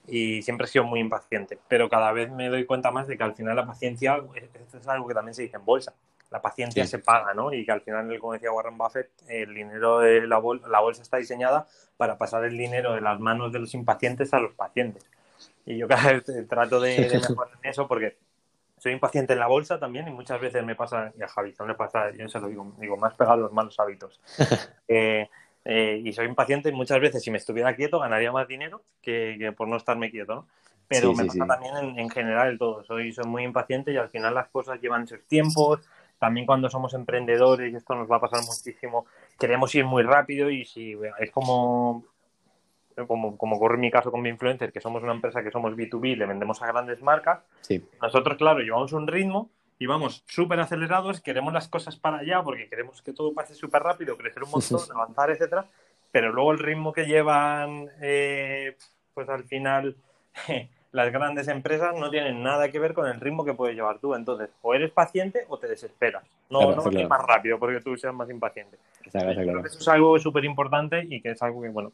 [0.06, 1.58] Y siempre he sido muy impaciente.
[1.66, 4.86] Pero cada vez me doy cuenta más de que al final la paciencia, esto es
[4.86, 5.94] algo que también se dice en bolsa.
[6.34, 6.90] La paciencia Sí.
[6.90, 7.52] se paga, ¿no?
[7.52, 11.00] Y que al final, como decía Warren Buffett, el dinero de la, bol la bolsa
[11.02, 15.08] está diseñada para pasar el dinero de las manos de los impacientes a los pacientes.
[15.64, 18.16] Y yo cada vez trato de, de mejorar en eso porque
[18.78, 21.74] soy impaciente en la bolsa también y muchas veces me pasa, y a Javizón le
[21.74, 24.20] pasa, yo se lo digo, digo, me has pegado los malos hábitos.
[24.88, 25.30] Eh,
[25.64, 29.36] eh, y soy impaciente y muchas veces si me estuviera quieto ganaría más dinero que,
[29.38, 30.48] que por no estarme quieto, ¿no?
[30.86, 31.48] Pero Sí, me sí, pasa sí.
[31.48, 35.06] también en, en general todo, soy, soy muy impaciente y al final las cosas llevan
[35.06, 35.80] sus tiempos,
[36.24, 39.04] también cuando somos emprendedores, y esto nos va a pasar muchísimo,
[39.38, 42.04] queremos ir muy rápido y si es como
[43.06, 45.74] como, como ocurre en mi caso con mi influencer, que somos una empresa que somos
[45.74, 47.84] B2B, le vendemos a grandes marcas, Sí.
[48.00, 49.50] nosotros, claro, llevamos un ritmo
[49.80, 53.82] y vamos súper acelerados, queremos las cosas para allá porque queremos que todo pase súper
[53.82, 55.66] rápido, crecer un montón, avanzar, etcétera,
[56.12, 58.76] pero luego el ritmo que llevan, eh,
[59.12, 59.96] pues al final,
[60.94, 64.14] las grandes empresas no tienen nada que ver con el ritmo que puedes llevar tú.
[64.14, 66.22] Entonces, o eres paciente o te desesperas.
[66.48, 67.08] No, Claro, no vas claro.
[67.08, 68.78] más rápido porque tú seas más impaciente.
[69.10, 69.34] Claro.
[69.34, 71.90] que eso es algo súper importante y que es algo que, bueno,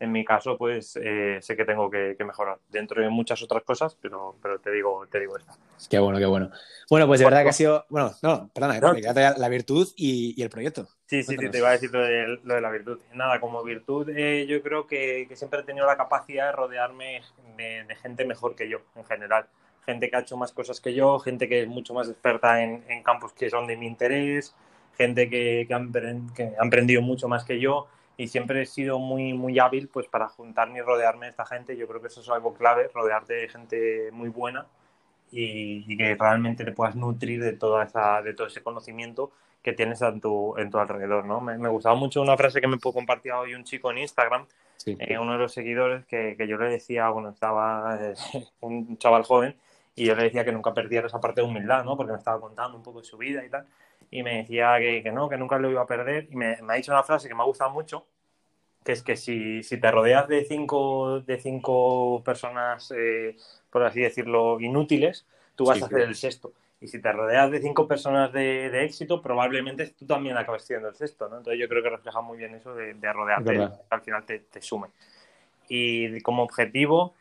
[0.00, 3.62] en mi caso, pues eh, sé que tengo que, que mejorar dentro de muchas otras
[3.62, 5.54] cosas, pero, pero te digo, te digo esta.
[5.88, 6.50] Qué bueno, qué bueno.
[6.90, 7.86] Bueno, pues de verdad que ha sido.
[7.88, 8.92] Bueno, no, perdona, No.
[8.92, 10.88] me queda la virtud y, y el proyecto.
[11.06, 12.98] Sí, sí, sí, te iba a decir lo de, lo de la virtud.
[13.14, 17.22] Nada, como virtud, eh, yo creo que, que siempre he tenido la capacidad de rodearme
[17.56, 19.46] de, de gente mejor que yo, en general.
[19.86, 22.84] Gente que ha hecho más cosas que yo, gente que es mucho más experta en,
[22.88, 24.54] en campos que son de mi interés,
[24.96, 27.86] gente que, que ha emprendido mucho más que yo
[28.16, 31.76] y siempre he sido muy, muy hábil pues, para juntarme y rodearme de esta gente.
[31.76, 34.66] Yo creo que eso es algo clave, rodearte de gente muy buena
[35.32, 39.72] y, y que realmente te puedas nutrir de, toda esa, de todo ese conocimiento que
[39.72, 41.40] tienes en tu, en tu alrededor, ¿no?
[41.40, 44.46] Me, me gustaba mucho una frase que me compartía hoy un chico en Instagram,
[44.76, 44.96] Sí.
[45.00, 48.14] eh, uno de los seguidores, que, que yo le decía, bueno, estaba eh,
[48.60, 49.56] un chaval joven,
[49.94, 51.96] y yo le decía que nunca perdiera esa parte de humildad, ¿no?
[51.96, 53.66] Porque me estaba contando un poco de su vida y tal,
[54.10, 56.74] y me decía que, que no, que nunca lo iba a perder, y me, me
[56.74, 58.06] ha dicho una frase que me ha gustado mucho,
[58.84, 63.36] que es que si, si te rodeas de cinco, de cinco personas, eh,
[63.70, 65.26] por así decirlo, inútiles,
[65.56, 66.04] tú vas Sí, a hacer claro.
[66.04, 66.52] el sexto.
[66.80, 70.88] Y si te rodeas de cinco personas de, de éxito, probablemente tú también acabes siendo
[70.88, 71.38] el sexto, ¿no?
[71.38, 74.60] Entonces yo creo que refleja muy bien eso de, de rodearte, al final te, te
[74.60, 74.88] sume.
[75.68, 77.14] Y como objetivo,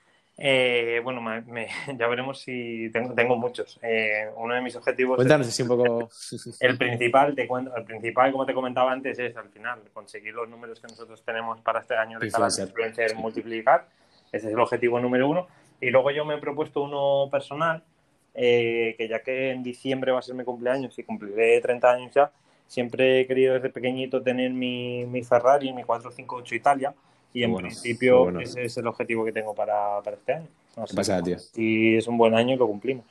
[0.45, 1.67] eh, bueno, me- me-
[1.97, 3.79] ya veremos si tengo, tengo muchos.
[3.81, 6.09] Eh, uno de mis objetivos es- Cuéntanos así un poco.
[6.59, 10.49] el principal, te cuento, el principal, como te comentaba antes, es al final conseguir los
[10.49, 12.67] números que nosotros tenemos para este año de Influencer.
[12.67, 13.87] influencer, multiplicar.
[14.33, 15.47] Ese es el objetivo número uno.
[15.79, 17.81] Y luego yo me he propuesto uno personal,
[18.33, 22.11] eh, que ya que en diciembre va a ser mi cumpleaños y cumpliré 30 años
[22.13, 22.31] ya,
[22.67, 26.93] siempre he querido desde pequeñito tener mi, mi Ferrari, mi 458 Italia.
[27.33, 28.39] Y en bueno, principio bueno.
[28.41, 30.47] ese es el objetivo que tengo para, para este año.
[30.77, 31.39] No ¿Qué sé pasa, tío?
[31.39, 33.05] si es un buen año y lo cumplimos.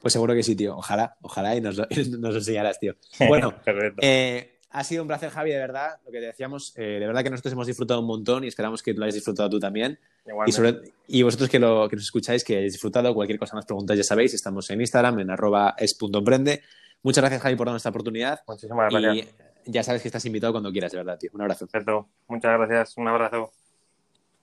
[0.00, 0.76] Pues seguro que sí, tío.
[0.76, 1.86] Ojalá, ojalá y nos lo,
[2.18, 2.94] nos lo enseñarás, tío.
[3.28, 3.54] Bueno,
[4.00, 5.96] eh, ha sido un placer, Javi, de verdad.
[6.04, 8.82] Lo que te decíamos, eh, de verdad que nosotros hemos disfrutado un montón y esperamos
[8.82, 9.98] que lo hayas disfrutado tú también.
[10.46, 13.64] Y, sobre, y vosotros que, lo, que nos escucháis, que hayáis disfrutado, cualquier cosa nos
[13.64, 16.62] preguntáis, ya sabéis, estamos en Instagram, en arroba es.emprende.
[17.02, 18.40] Muchas gracias, Javi, por darnos esta oportunidad.
[18.46, 19.28] Muchísimas gracias.
[19.64, 21.30] Y ya sabes que estás invitado cuando quieras, de verdad, tío.
[21.32, 21.66] Un abrazo.
[21.66, 22.08] Perfecto.
[22.28, 22.96] Muchas gracias.
[22.96, 23.52] Un abrazo.